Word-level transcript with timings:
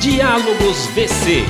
Diálogos 0.00 0.86
VC. 0.94 1.44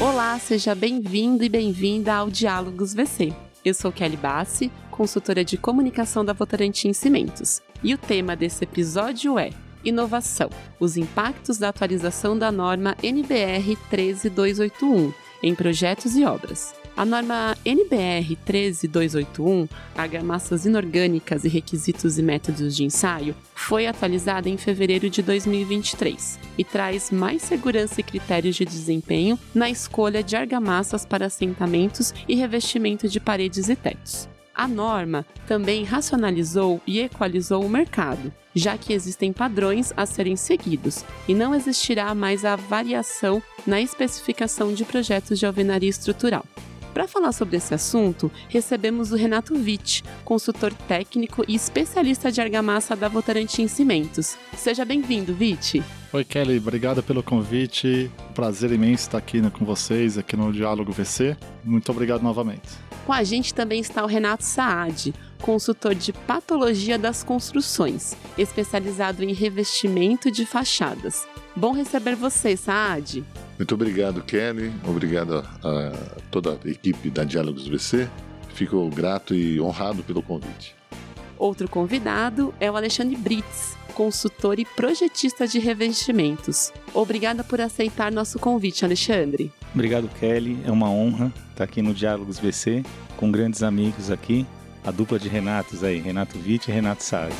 Olá, 0.00 0.38
seja 0.38 0.76
bem-vindo 0.76 1.42
e 1.42 1.48
bem-vinda 1.48 2.14
ao 2.14 2.30
Diálogos 2.30 2.94
VC. 2.94 3.34
Eu 3.64 3.74
sou 3.74 3.90
Kelly 3.90 4.16
Bassi, 4.16 4.70
consultora 4.92 5.44
de 5.44 5.56
comunicação 5.56 6.24
da 6.24 6.32
Votorantim 6.32 6.92
Cimentos. 6.92 7.60
E 7.82 7.92
o 7.92 7.98
tema 7.98 8.36
desse 8.36 8.62
episódio 8.62 9.40
é 9.40 9.50
Inovação: 9.84 10.50
os 10.78 10.96
impactos 10.96 11.58
da 11.58 11.70
atualização 11.70 12.38
da 12.38 12.52
norma 12.52 12.96
NBR 13.02 13.76
13281 13.90 15.12
em 15.42 15.52
projetos 15.52 16.14
e 16.16 16.24
obras. 16.24 16.79
A 17.00 17.04
norma 17.06 17.56
NBR 17.64 18.36
13281, 18.44 19.66
argamassas 19.96 20.66
inorgânicas 20.66 21.46
e 21.46 21.48
requisitos 21.48 22.18
e 22.18 22.22
métodos 22.22 22.76
de 22.76 22.84
ensaio, 22.84 23.34
foi 23.54 23.86
atualizada 23.86 24.50
em 24.50 24.58
fevereiro 24.58 25.08
de 25.08 25.22
2023 25.22 26.38
e 26.58 26.62
traz 26.62 27.10
mais 27.10 27.40
segurança 27.40 28.02
e 28.02 28.04
critérios 28.04 28.54
de 28.54 28.66
desempenho 28.66 29.38
na 29.54 29.70
escolha 29.70 30.22
de 30.22 30.36
argamassas 30.36 31.06
para 31.06 31.24
assentamentos 31.24 32.12
e 32.28 32.34
revestimento 32.34 33.08
de 33.08 33.18
paredes 33.18 33.70
e 33.70 33.76
tetos. 33.76 34.28
A 34.54 34.68
norma 34.68 35.24
também 35.46 35.84
racionalizou 35.84 36.82
e 36.86 37.00
equalizou 37.00 37.64
o 37.64 37.70
mercado, 37.70 38.30
já 38.54 38.76
que 38.76 38.92
existem 38.92 39.32
padrões 39.32 39.90
a 39.96 40.04
serem 40.04 40.36
seguidos 40.36 41.02
e 41.26 41.32
não 41.32 41.54
existirá 41.54 42.14
mais 42.14 42.44
a 42.44 42.56
variação 42.56 43.42
na 43.66 43.80
especificação 43.80 44.74
de 44.74 44.84
projetos 44.84 45.38
de 45.38 45.46
alvenaria 45.46 45.88
estrutural. 45.88 46.44
Para 46.92 47.06
falar 47.06 47.32
sobre 47.32 47.56
esse 47.56 47.72
assunto, 47.72 48.30
recebemos 48.48 49.12
o 49.12 49.16
Renato 49.16 49.54
Witt, 49.54 50.02
consultor 50.24 50.72
técnico 50.72 51.44
e 51.46 51.54
especialista 51.54 52.32
de 52.32 52.40
argamassa 52.40 52.96
da 52.96 53.08
Votorantim 53.08 53.68
Cimentos. 53.68 54.36
Seja 54.56 54.84
bem-vindo, 54.84 55.36
Witt. 55.38 55.82
Oi, 56.12 56.24
Kelly, 56.24 56.58
obrigado 56.58 57.02
pelo 57.02 57.22
convite. 57.22 58.10
Prazer 58.34 58.72
imenso 58.72 59.04
estar 59.04 59.18
aqui 59.18 59.40
com 59.50 59.64
vocês, 59.64 60.18
aqui 60.18 60.36
no 60.36 60.52
Diálogo 60.52 60.90
VC. 60.90 61.36
Muito 61.62 61.92
obrigado 61.92 62.22
novamente. 62.22 62.68
Com 63.06 63.12
a 63.12 63.22
gente 63.22 63.54
também 63.54 63.80
está 63.80 64.02
o 64.02 64.08
Renato 64.08 64.44
Saad, 64.44 65.14
consultor 65.40 65.94
de 65.94 66.12
patologia 66.12 66.98
das 66.98 67.22
construções, 67.22 68.16
especializado 68.36 69.22
em 69.22 69.32
revestimento 69.32 70.30
de 70.30 70.44
fachadas. 70.44 71.26
Bom 71.54 71.72
receber 71.72 72.16
você, 72.16 72.56
Saad. 72.56 73.24
Muito 73.60 73.74
obrigado, 73.74 74.22
Kelly. 74.22 74.72
Obrigado 74.88 75.46
a 75.62 75.92
toda 76.30 76.52
a 76.52 76.70
equipe 76.70 77.10
da 77.10 77.24
Diálogos 77.24 77.68
VC. 77.68 78.08
Fico 78.54 78.88
grato 78.88 79.34
e 79.34 79.60
honrado 79.60 80.02
pelo 80.02 80.22
convite. 80.22 80.74
Outro 81.36 81.68
convidado 81.68 82.54
é 82.58 82.70
o 82.70 82.76
Alexandre 82.76 83.16
Brits, 83.16 83.76
consultor 83.92 84.58
e 84.58 84.64
projetista 84.64 85.46
de 85.46 85.58
revestimentos. 85.58 86.72
Obrigada 86.94 87.44
por 87.44 87.60
aceitar 87.60 88.10
nosso 88.10 88.38
convite, 88.38 88.82
Alexandre. 88.82 89.52
Obrigado, 89.74 90.08
Kelly. 90.18 90.58
É 90.64 90.70
uma 90.72 90.88
honra 90.88 91.30
estar 91.50 91.64
aqui 91.64 91.82
no 91.82 91.92
Diálogos 91.92 92.38
VC 92.38 92.82
com 93.18 93.30
grandes 93.30 93.62
amigos 93.62 94.10
aqui, 94.10 94.46
a 94.82 94.90
dupla 94.90 95.18
de 95.18 95.28
Renatos 95.28 95.84
aí, 95.84 96.00
Renato 96.00 96.38
Witt 96.38 96.70
e 96.70 96.72
Renato 96.72 97.04
Saad. 97.04 97.34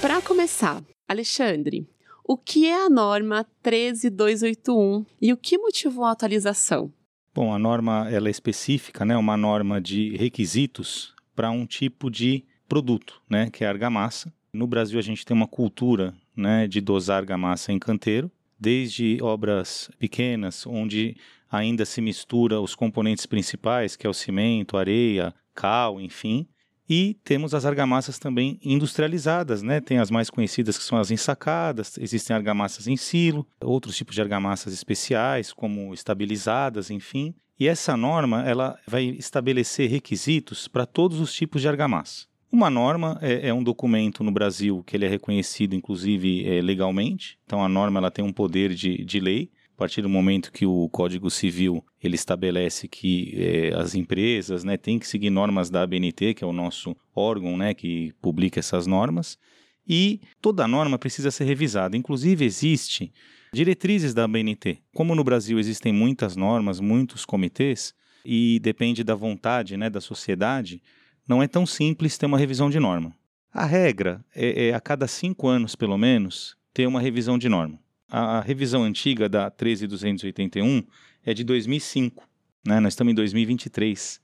Para 0.00 0.20
começar, 0.20 0.80
Alexandre, 1.12 1.86
o 2.24 2.36
que 2.36 2.66
é 2.66 2.86
a 2.86 2.88
norma 2.88 3.46
13281 3.62 5.04
e 5.20 5.32
o 5.32 5.36
que 5.36 5.58
motivou 5.58 6.04
a 6.04 6.12
atualização? 6.12 6.92
Bom, 7.34 7.52
a 7.52 7.58
norma 7.58 8.08
ela 8.10 8.28
é 8.28 8.30
específica, 8.30 9.04
né? 9.04 9.16
Uma 9.16 9.36
norma 9.36 9.80
de 9.80 10.16
requisitos 10.16 11.14
para 11.34 11.50
um 11.50 11.66
tipo 11.66 12.10
de 12.10 12.44
produto, 12.68 13.20
né? 13.28 13.50
Que 13.50 13.64
é 13.64 13.66
a 13.66 13.70
argamassa. 13.70 14.32
No 14.52 14.66
Brasil 14.66 14.98
a 14.98 15.02
gente 15.02 15.24
tem 15.24 15.34
uma 15.36 15.46
cultura, 15.46 16.14
né? 16.36 16.66
De 16.66 16.80
dosar 16.80 17.18
argamassa 17.18 17.72
em 17.72 17.78
canteiro, 17.78 18.30
desde 18.58 19.18
obras 19.22 19.90
pequenas, 19.98 20.66
onde 20.66 21.16
ainda 21.50 21.84
se 21.84 22.00
mistura 22.00 22.60
os 22.60 22.74
componentes 22.74 23.26
principais, 23.26 23.96
que 23.96 24.06
é 24.06 24.10
o 24.10 24.14
cimento, 24.14 24.76
areia, 24.76 25.34
cal, 25.54 26.00
enfim, 26.00 26.46
e 26.94 27.14
temos 27.24 27.54
as 27.54 27.64
argamassas 27.64 28.18
também 28.18 28.60
industrializadas, 28.62 29.62
né? 29.62 29.80
Tem 29.80 29.96
as 29.96 30.10
mais 30.10 30.28
conhecidas 30.28 30.76
que 30.76 30.84
são 30.84 30.98
as 30.98 31.10
ensacadas, 31.10 31.96
existem 31.96 32.36
argamassas 32.36 32.86
em 32.86 32.98
silo, 32.98 33.46
outros 33.58 33.96
tipos 33.96 34.14
de 34.14 34.20
argamassas 34.20 34.74
especiais, 34.74 35.54
como 35.54 35.94
estabilizadas, 35.94 36.90
enfim. 36.90 37.34
E 37.58 37.66
essa 37.66 37.96
norma, 37.96 38.46
ela 38.46 38.78
vai 38.86 39.04
estabelecer 39.04 39.88
requisitos 39.88 40.68
para 40.68 40.84
todos 40.84 41.18
os 41.18 41.32
tipos 41.32 41.62
de 41.62 41.68
argamassa. 41.68 42.26
Uma 42.50 42.68
norma 42.68 43.18
é, 43.22 43.48
é, 43.48 43.54
um 43.54 43.62
documento 43.62 44.22
no 44.22 44.30
Brasil 44.30 44.84
que 44.86 44.94
ele 44.94 45.06
é 45.06 45.08
reconhecido, 45.08 45.74
inclusive, 45.74 46.46
é, 46.46 46.60
legalmente. 46.60 47.38
Então, 47.46 47.64
a 47.64 47.70
norma 47.70 48.00
ela 48.00 48.10
tem 48.10 48.22
um 48.22 48.34
poder 48.34 48.74
de, 48.74 49.02
de 49.02 49.18
lei 49.18 49.50
partir 49.82 50.00
do 50.00 50.08
momento 50.08 50.52
que 50.52 50.64
o 50.64 50.88
Código 50.90 51.28
Civil 51.28 51.84
ele 52.00 52.14
estabelece 52.14 52.86
que 52.86 53.34
é, 53.36 53.74
as 53.74 53.96
empresas 53.96 54.62
né, 54.62 54.76
têm 54.76 54.96
que 54.96 55.08
seguir 55.08 55.28
normas 55.28 55.70
da 55.70 55.82
ABNT, 55.82 56.34
que 56.34 56.44
é 56.44 56.46
o 56.46 56.52
nosso 56.52 56.96
órgão 57.12 57.56
né, 57.56 57.74
que 57.74 58.12
publica 58.22 58.60
essas 58.60 58.86
normas, 58.86 59.36
e 59.84 60.20
toda 60.40 60.68
norma 60.68 61.00
precisa 61.00 61.32
ser 61.32 61.46
revisada. 61.46 61.96
Inclusive, 61.96 62.44
existe 62.44 63.12
diretrizes 63.52 64.14
da 64.14 64.22
ABNT. 64.22 64.78
Como 64.94 65.16
no 65.16 65.24
Brasil 65.24 65.58
existem 65.58 65.92
muitas 65.92 66.36
normas, 66.36 66.78
muitos 66.78 67.24
comitês, 67.24 67.92
e 68.24 68.60
depende 68.60 69.02
da 69.02 69.16
vontade 69.16 69.76
né, 69.76 69.90
da 69.90 70.00
sociedade, 70.00 70.80
não 71.26 71.42
é 71.42 71.48
tão 71.48 71.66
simples 71.66 72.16
ter 72.16 72.26
uma 72.26 72.38
revisão 72.38 72.70
de 72.70 72.78
norma. 72.78 73.12
A 73.52 73.66
regra 73.66 74.24
é, 74.32 74.68
é 74.68 74.74
a 74.74 74.80
cada 74.80 75.08
cinco 75.08 75.48
anos, 75.48 75.74
pelo 75.74 75.98
menos, 75.98 76.56
ter 76.72 76.86
uma 76.86 77.00
revisão 77.00 77.36
de 77.36 77.48
norma 77.48 77.82
a, 78.12 78.40
revisão 78.40 78.84
antiga 78.84 79.28
da 79.28 79.50
13281 79.50 80.84
é 81.24 81.32
de 81.32 81.42
2005, 81.42 82.28
né? 82.66 82.78
Nós 82.78 82.92
estamos 82.92 83.12
em 83.12 83.14
2023. 83.14 84.20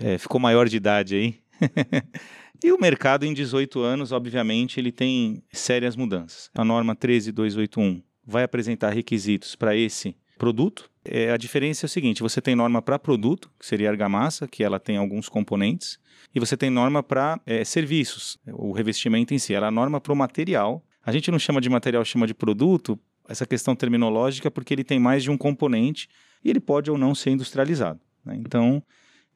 É, 0.00 0.18
ficou 0.18 0.40
maior 0.40 0.68
de 0.68 0.76
idade 0.76 1.14
aí. 1.14 1.36
e 2.64 2.72
o 2.72 2.80
mercado 2.80 3.24
em 3.24 3.32
18 3.32 3.80
anos, 3.80 4.10
obviamente, 4.10 4.80
ele 4.80 4.90
tem 4.90 5.42
sérias 5.52 5.94
mudanças. 5.94 6.50
A 6.54 6.64
norma 6.64 6.96
13281 6.96 8.02
vai 8.26 8.42
apresentar 8.42 8.90
requisitos 8.90 9.54
para 9.54 9.76
esse 9.76 10.16
produto. 10.36 10.90
É, 11.04 11.30
a 11.30 11.36
diferença 11.36 11.84
é 11.84 11.86
o 11.86 11.90
seguinte: 11.90 12.22
você 12.22 12.40
tem 12.40 12.56
norma 12.56 12.82
para 12.82 12.98
produto, 12.98 13.48
que 13.58 13.64
seria 13.64 13.90
argamassa, 13.90 14.48
que 14.48 14.64
ela 14.64 14.80
tem 14.80 14.96
alguns 14.96 15.28
componentes, 15.28 16.00
e 16.34 16.40
você 16.40 16.56
tem 16.56 16.68
norma 16.68 17.00
para 17.00 17.40
é, 17.46 17.62
serviços, 17.64 18.38
o 18.52 18.72
revestimento 18.72 19.32
em 19.32 19.38
si. 19.38 19.54
Ela 19.54 19.68
é 19.68 19.70
norma 19.70 20.00
para 20.00 20.12
o 20.12 20.16
material. 20.16 20.84
A 21.04 21.12
gente 21.12 21.30
não 21.30 21.38
chama 21.38 21.60
de 21.60 21.70
material, 21.70 22.04
chama 22.04 22.26
de 22.26 22.34
produto, 22.34 22.98
essa 23.30 23.46
questão 23.46 23.76
terminológica 23.76 24.50
porque 24.50 24.74
ele 24.74 24.84
tem 24.84 24.98
mais 24.98 25.22
de 25.22 25.30
um 25.30 25.38
componente 25.38 26.08
e 26.44 26.50
ele 26.50 26.60
pode 26.60 26.90
ou 26.90 26.98
não 26.98 27.14
ser 27.14 27.30
industrializado. 27.30 28.00
Né? 28.24 28.36
Então, 28.36 28.82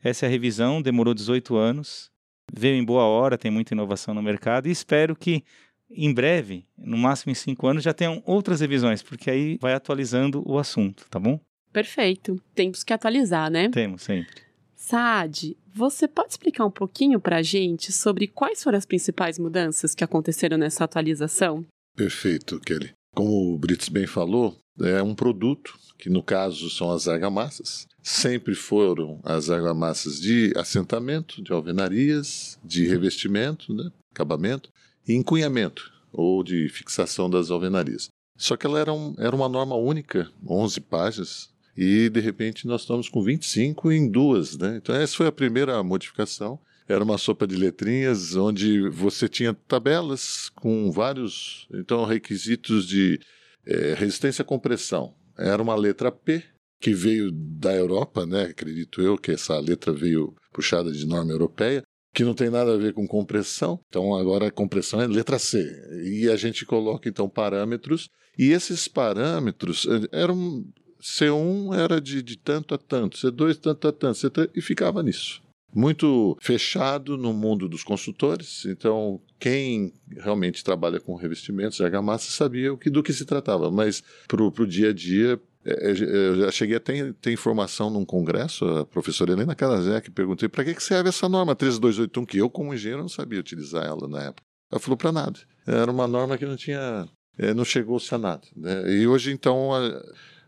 essa 0.03 0.27
é 0.27 0.29
a 0.29 0.31
revisão, 0.31 0.83
demorou 0.83 1.15
18 1.15 1.57
anos, 1.57 2.11
veio 2.53 2.77
em 2.77 2.85
boa 2.85 3.05
hora, 3.05 3.39
tem 3.39 3.51
muita 3.51 3.73
inovação 3.73 4.13
no 4.13 4.23
mercado 4.23 4.69
e 4.69 4.71
espero 4.71 5.15
que 5.15 5.45
em 5.91 6.13
breve, 6.13 6.67
no 6.77 6.97
máximo 6.97 7.31
em 7.31 7.35
cinco 7.35 7.67
anos, 7.67 7.83
já 7.85 7.93
tenham 7.93 8.23
outras 8.27 8.61
revisões, 8.61 9.03
porque 9.03 9.31
aí 9.31 9.59
vai 9.61 9.75
atualizando 9.75 10.43
o 10.45 10.59
assunto, 10.59 11.07
tá 11.09 11.21
bom? 11.21 11.39
Perfeito. 11.73 12.41
Temos 12.55 12.83
que 12.83 12.93
atualizar, 12.93 13.51
né? 13.51 13.69
Temos, 13.69 14.03
sempre. 14.03 14.43
Saad, 14.75 15.57
você 15.73 16.07
pode 16.09 16.33
explicar 16.33 16.65
um 16.65 16.71
pouquinho 16.71 17.21
para 17.21 17.37
a 17.37 17.43
gente 17.43 17.93
sobre 17.93 18.27
quais 18.27 18.63
foram 18.63 18.77
as 18.77 18.85
principais 18.85 19.39
mudanças 19.39 19.95
que 19.95 20.05
aconteceram 20.05 20.59
nessa 20.59 20.85
atualização? 20.85 21.65
Perfeito, 21.97 22.61
Kelly. 22.61 22.93
Como 23.15 23.55
o 23.55 23.59
Brits 23.59 23.89
bem 23.89 24.07
falou, 24.07 24.59
é 24.81 25.03
um 25.03 25.15
produto 25.15 25.79
que 25.97 26.11
no 26.11 26.23
caso 26.23 26.69
são 26.69 26.91
as 26.91 27.07
argamassas. 27.07 27.87
Sempre 28.03 28.55
foram 28.55 29.21
as 29.23 29.49
argamassas 29.49 30.21
de 30.21 30.53
assentamento, 30.57 31.43
de 31.43 31.53
alvenarias, 31.53 32.59
de 32.63 32.87
revestimento, 32.87 33.73
né, 33.73 33.91
acabamento 34.13 34.69
e 35.07 35.15
encunhamento 35.15 35.93
ou 36.13 36.43
de 36.43 36.69
fixação 36.69 37.31
das 37.31 37.51
alvenarias. 37.51 38.09
Só 38.37 38.57
que 38.57 38.67
ela 38.67 38.81
era, 38.81 38.93
um, 38.93 39.15
era 39.19 39.35
uma 39.35 39.49
norma 39.49 39.77
única, 39.77 40.29
11 40.47 40.81
páginas, 40.81 41.51
e 41.77 42.09
de 42.09 42.21
repente 42.21 42.67
nós 42.67 42.83
estamos 42.83 43.09
com 43.09 43.23
25 43.23 43.93
em 43.93 44.11
duas, 44.11 44.57
né? 44.57 44.77
Então 44.77 44.95
essa 44.95 45.17
foi 45.17 45.27
a 45.27 45.33
primeira 45.33 45.83
modificação 45.83 46.59
era 46.89 47.03
uma 47.03 47.19
sopa 47.19 47.47
de 47.47 47.57
letrinhas 47.57 48.37
onde 48.37 48.89
você 48.89 49.29
tinha 49.29 49.55
tabelas 49.55 50.51
com 50.51 50.91
vários 50.91 51.67
então 51.73 52.05
requisitos 52.05 52.87
de 52.87 53.19
é, 53.67 53.95
resistência 53.95 54.43
à 54.43 54.45
compressão. 54.45 55.15
Era 55.39 55.63
uma 55.63 55.75
letra 55.75 56.13
P 56.13 56.43
que 56.81 56.93
veio 56.93 57.31
da 57.33 57.75
Europa, 57.75 58.27
né? 58.27 58.45
Acredito 58.45 59.01
eu 59.01 59.17
que 59.17 59.33
essa 59.33 59.59
letra 59.59 59.93
veio 59.93 60.35
puxada 60.53 60.93
de 60.93 61.07
norma 61.07 61.33
europeia, 61.33 61.83
que 62.13 62.23
não 62.23 62.35
tem 62.35 62.51
nada 62.51 62.75
a 62.75 62.77
ver 62.77 62.93
com 62.93 63.07
compressão. 63.07 63.81
Então 63.89 64.15
agora 64.15 64.49
a 64.49 64.53
compressão 64.53 65.01
é 65.01 65.07
letra 65.07 65.39
C. 65.39 65.67
E 66.05 66.29
a 66.29 66.37
gente 66.37 66.67
coloca 66.67 67.09
então 67.09 67.29
parâmetros 67.29 68.09
e 68.39 68.51
esses 68.51 68.87
parâmetros 68.87 69.87
eh, 69.87 70.09
eram 70.13 70.65
C1 71.01 71.75
era 71.75 72.01
de, 72.01 72.23
de 72.23 72.37
tanto 72.37 72.75
a 72.75 72.79
tanto, 72.79 73.17
C2 73.19 73.57
tanto 73.57 73.89
a 73.89 73.93
tanto, 73.93 74.19
C3, 74.19 74.51
e 74.55 74.61
ficava 74.61 75.03
nisso. 75.03 75.44
Muito 75.75 76.37
fechado 76.41 77.19
no 77.19 77.33
mundo 77.33 77.69
dos 77.69 77.83
consultores. 77.83 78.65
Então, 78.67 79.21
quem 79.39 79.93
realmente 80.19 80.63
trabalha 80.63 81.01
com 81.01 81.17
revestimentos 81.17 81.79
de 81.79 81.85
argamassa 81.85 82.31
sabia 82.31 82.73
o 82.73 82.79
que, 82.79 82.89
do 82.89 83.03
que 83.03 83.13
se 83.13 83.25
tratava, 83.25 83.71
mas 83.71 84.03
para 84.29 84.43
o 84.43 84.67
dia 84.67 84.91
a 84.91 84.93
dia. 84.93 85.41
é, 85.65 85.91
é, 85.91 85.91
Eu 85.91 86.37
já 86.37 86.53
cheguei 86.53 86.77
a 86.77 86.81
ter, 86.81 87.13
ter 87.15 87.33
informação 87.33 87.91
num 87.91 88.05
congresso, 88.05 88.65
a 88.65 88.87
professora 88.87 89.33
Helena 89.33 89.55
Canazek, 89.55 90.11
perguntei 90.11 90.49
para 90.49 90.65
que, 90.65 90.81
serve 90.81 91.09
essa 91.09 91.29
norma 91.29 91.55
13281, 91.55 92.25
que 92.25 92.39
eu, 92.39 92.49
como 92.49 92.73
engenheiro, 92.73 93.03
não 93.03 93.09
sabia 93.09 93.41
utilizar 93.41 93.85
ela 93.85 94.07
na 94.07 94.23
época. 94.23 94.43
Ela 94.71 94.81
falou 94.81 94.97
para 94.97 95.13
nada. 95.13 95.39
Era 95.67 95.91
uma 95.91 96.07
norma 96.07 96.39
que 96.39 96.47
não 96.47 96.57
tinha, 96.57 97.09
é, 97.39 97.53
não 97.53 97.65
chegou-se 97.65 98.15
a 98.15 98.19
nada. 98.19 98.47
Né? 98.57 98.99
E 98.99 99.07
hoje, 99.07 99.33
então, 99.33 99.71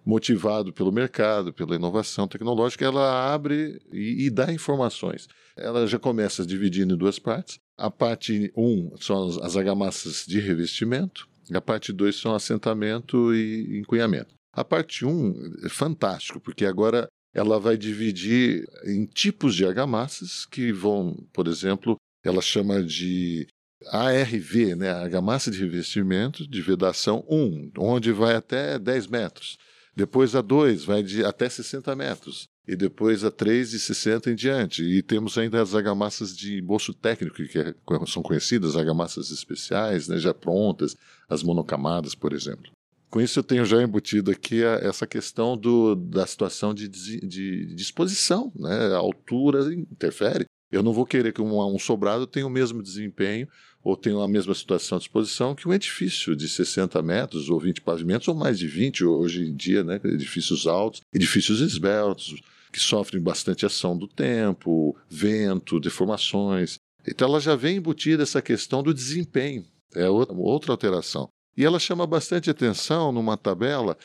motivado 0.07 0.73
pelo 0.73 0.93
mercado, 0.93 1.53
pela 1.53 1.75
inovação 1.75 2.29
tecnológica, 2.29 2.85
ela 2.85 3.35
abre 3.35 3.81
e, 3.93 4.27
e 4.27 4.31
dá 4.31 4.53
informações. 4.53 5.27
Ela 5.57 5.85
já 5.87 5.99
começa 5.99 6.47
dividindo 6.47 6.95
em 6.95 6.97
duas 6.97 7.19
partes. 7.19 7.59
A 7.77 7.91
parte 7.91 8.53
1 8.57 8.65
um 8.65 8.97
são 8.99 9.27
as, 9.27 9.39
as 9.39 9.57
argamassas 9.57 10.25
de 10.25 10.39
revestimento, 10.39 11.29
a 11.53 11.61
parte 11.61 11.93
2 11.93 12.15
são 12.15 12.35
assentamento 12.35 13.35
e 13.35 13.81
encunhamento. 13.81 14.35
A 14.53 14.65
parte 14.65 15.05
1 15.05 15.11
um 15.11 15.55
é 15.65 15.69
fantástico, 15.69 16.41
porque 16.41 16.65
agora 16.65 17.09
ela 17.35 17.59
vai 17.59 17.77
dividir 17.77 18.65
em 18.85 19.05
tipos 19.05 19.55
de 19.55 19.67
argamassas 19.67 20.47
que 20.47 20.73
vão, 20.73 21.17
por 21.33 21.49
exemplo, 21.49 21.97
ela 22.25 22.41
chama 22.41 22.83
de 22.83 23.47
ARV, 23.89 24.75
né, 24.77 24.91
argamassa 24.91 25.51
de 25.51 25.59
revestimento 25.59 26.49
de 26.49 26.63
vedação 26.63 27.25
1, 27.29 27.73
onde 27.79 28.13
vai 28.13 28.37
até 28.37 28.79
10 28.79 29.09
metros. 29.09 29.59
Depois 29.97 30.35
a 30.37 30.43
2 30.43 30.85
vai 30.85 31.03
de 31.03 31.25
até 31.25 31.49
60 31.49 31.97
metros. 31.97 32.47
E 32.69 32.77
depois 32.77 33.25
a 33.25 33.31
3 33.31 33.71
de 33.71 33.79
60 33.79 34.31
em 34.31 34.35
diante. 34.35 34.83
E 34.85 35.01
temos 35.01 35.39
ainda 35.39 35.63
as 35.63 35.75
argamassas 35.75 36.37
de 36.37 36.61
bolso 36.61 36.93
técnico, 36.93 37.37
que 37.37 37.59
é- 37.59 37.75
são 38.07 38.23
conhecidas, 38.23 38.77
argamassas 38.77 39.31
especiais, 39.31 40.09
né, 40.09 40.19
já 40.19 40.35
prontas, 40.35 40.97
as 41.29 41.43
monocamadas, 41.43 42.15
por 42.15 42.33
exemplo. 42.33 42.71
Com 43.09 43.21
isso, 43.21 43.39
eu 43.39 43.43
tenho 43.45 43.65
já 43.65 43.81
embutido 43.83 44.31
aqui 44.33 44.65
a- 44.65 44.81
essa 44.83 45.07
questão 45.07 45.57
do, 45.57 45.95
da 45.95 46.27
situação 46.27 46.75
de, 46.75 46.89
desi- 46.89 47.21
de 47.21 47.67
disposição. 47.75 48.53
Né? 48.55 48.75
A 48.93 48.97
altura 48.97 49.73
interfere. 49.73 50.45
Eu 50.71 50.83
não 50.83 50.93
vou 50.93 51.07
querer 51.07 51.33
que 51.33 51.41
um, 51.41 51.75
um 51.75 51.79
sobrado 51.79 52.27
tenha 52.27 52.47
o 52.47 52.51
mesmo 52.51 52.83
desempenho 52.83 53.49
ou 53.83 53.97
tenha 53.97 54.19
a 54.19 54.29
mesma 54.29 54.55
situação 54.55 54.99
de 54.99 55.05
exposição 55.05 55.55
que 55.55 55.69
um 55.69 55.73
edifício 55.73 56.35
de 56.35 56.49
60 56.49 57.01
metros 57.03 57.49
ou 57.49 57.61
20 57.61 57.83
pavimentos 57.83 58.27
ou 58.27 58.35
mais 58.35 58.59
de 58.59 58.67
20 58.67 59.05
hoje 59.05 59.45
em 59.45 59.55
dia, 59.55 59.85
né? 59.85 60.01
edifícios 60.05 60.67
altos, 60.67 61.03
edifícios 61.15 61.61
esbeltos, 61.61 62.35
que 62.73 62.81
sofrem 62.81 63.23
bastante 63.23 63.65
ação 63.65 63.97
do 63.97 64.09
tempo, 64.09 64.97
vento, 65.09 65.79
deformações. 65.79 66.79
Então 67.07 67.29
ela 67.29 67.41
já 67.41 67.55
vem 67.55 67.77
embutida 67.77 68.25
essa 68.25 68.43
questão 68.43 68.83
do 68.83 68.93
desempenho, 68.93 69.65
é 69.95 70.11
outra, 70.11 70.73
alteração. 70.73 71.29
E 71.57 71.65
ela 71.65 71.79
chama 71.79 72.07
bastante 72.07 72.51
atenção 72.51 73.13
numa 73.13 73.37
tabela 73.37 73.97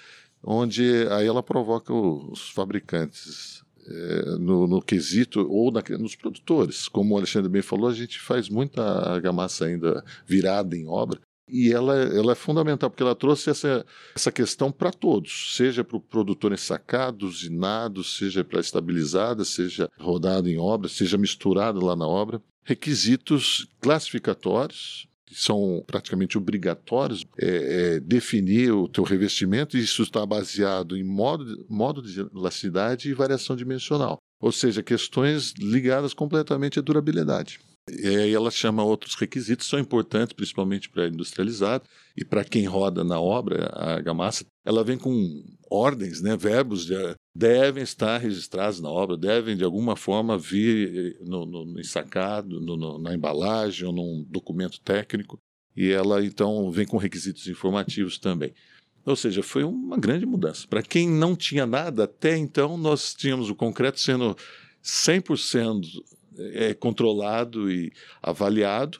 onde 0.44 1.08
aí 1.10 1.28
ela 1.28 1.44
provoca 1.44 1.94
os 1.94 2.50
fabricantes 2.50 3.64
eh, 3.88 4.38
no, 4.40 4.68
no 4.68 4.82
quesito 4.82 5.48
ou 5.50 5.72
na- 5.72 5.84
nos 5.98 6.16
produtores. 6.16 6.88
Como 6.88 7.14
o 7.14 7.18
Alexandre 7.18 7.50
bem 7.50 7.62
falou, 7.62 7.90
a 7.90 7.94
gente 7.94 8.20
faz 8.20 8.50
muita 8.50 8.82
argamassa 8.84 9.66
ainda 9.66 10.04
virada 10.26 10.76
em 10.76 10.88
obra. 10.88 11.20
E 11.54 11.70
ela, 11.74 11.96
ela 11.98 12.32
é 12.32 12.36
fundamental, 12.36 12.90
porque 12.90 13.04
ela 13.04 13.14
trouxe 13.16 13.50
essa, 13.50 13.86
essa 14.16 14.32
questão 14.32 14.72
para 14.72 14.90
todos, 14.90 15.54
seja 15.58 15.84
para 15.84 15.98
o 15.98 16.02
produtor 16.02 16.54
ensacado, 16.54 17.26
usinado, 17.28 18.06
seja 18.06 18.42
para 18.42 18.62
estabilizada, 18.62 19.44
seja 19.44 19.90
rodado 20.00 20.48
em 20.48 20.58
obra, 20.58 20.88
seja 20.88 21.18
misturado 21.18 21.86
lá 21.86 21.94
na 21.94 22.08
obra. 22.08 22.42
Requisitos 22.64 23.68
classificatórios, 23.82 25.08
que 25.32 25.42
são 25.42 25.82
praticamente 25.88 26.38
obrigatórios, 26.38 27.26
é, 27.40 27.48
é, 27.96 28.00
definir 28.00 28.72
o 28.74 28.88
teu 28.88 29.04
revestimento, 29.04 29.78
e 29.78 29.82
isso 29.82 30.04
está 30.04 30.26
baseado 30.26 30.98
em 30.98 31.04
modo, 31.04 31.66
modo 31.70 32.02
de 32.02 32.20
elasticidade 32.20 33.10
e 33.10 33.14
variação 33.14 33.56
dimensional. 33.56 34.18
Ou 34.42 34.52
seja, 34.52 34.84
questões 34.84 35.54
ligadas 35.58 36.14
completamente 36.14 36.80
à 36.80 36.82
durabilidade. 36.82 37.60
E 37.90 38.08
aí 38.08 38.34
ela 38.34 38.52
chama 38.52 38.84
outros 38.84 39.16
requisitos, 39.16 39.68
são 39.68 39.80
importantes, 39.80 40.34
principalmente 40.34 40.90
para 40.90 41.08
industrializado 41.08 41.86
e 42.16 42.24
para 42.26 42.44
quem 42.44 42.66
roda 42.66 43.04
na 43.04 43.20
obra, 43.20 43.68
a 43.74 43.94
argamassa, 43.94 44.46
ela 44.66 44.84
vem 44.84 44.98
com 44.98 45.44
ordens, 45.70 46.22
né, 46.22 46.36
verbos 46.36 46.86
de, 46.86 46.96
devem 47.34 47.84
estar 47.84 48.18
registrados 48.18 48.80
na 48.80 48.90
obra, 48.90 49.18
devem 49.18 49.56
de 49.56 49.64
alguma 49.64 49.96
forma 49.96 50.38
vir 50.38 51.16
eh, 51.16 51.24
no, 51.24 51.46
no, 51.46 51.80
ensacado, 51.80 52.60
no, 52.60 52.76
no, 52.76 52.98
na 52.98 53.14
embalagem 53.16 53.88
ou 53.88 53.94
num 53.94 54.26
documento 54.30 54.82
técnico, 54.82 55.40
e 55.76 55.90
ela 55.90 56.24
então 56.24 56.70
vem 56.72 56.86
com 56.86 56.98
requisitos 56.98 57.48
informativos 57.48 58.18
também. 58.18 58.54
Ou 59.06 59.16
seja, 59.16 59.42
foi 59.42 59.64
uma 59.64 59.98
grande 59.98 60.26
mudança. 60.26 60.68
Para 60.68 60.84
quem 60.84 61.10
não 61.10 61.36
tinha 61.36 61.66
nada, 61.66 62.04
até 62.04 62.38
então 62.38 62.78
nós 62.78 63.16
tínhamos 63.16 63.50
o 63.50 63.56
concreto 63.56 64.00
sendo 64.00 64.38
100% 64.84 65.82
é, 66.38 66.74
controlado 66.74 67.72
e 67.72 67.92
avaliado, 68.22 69.00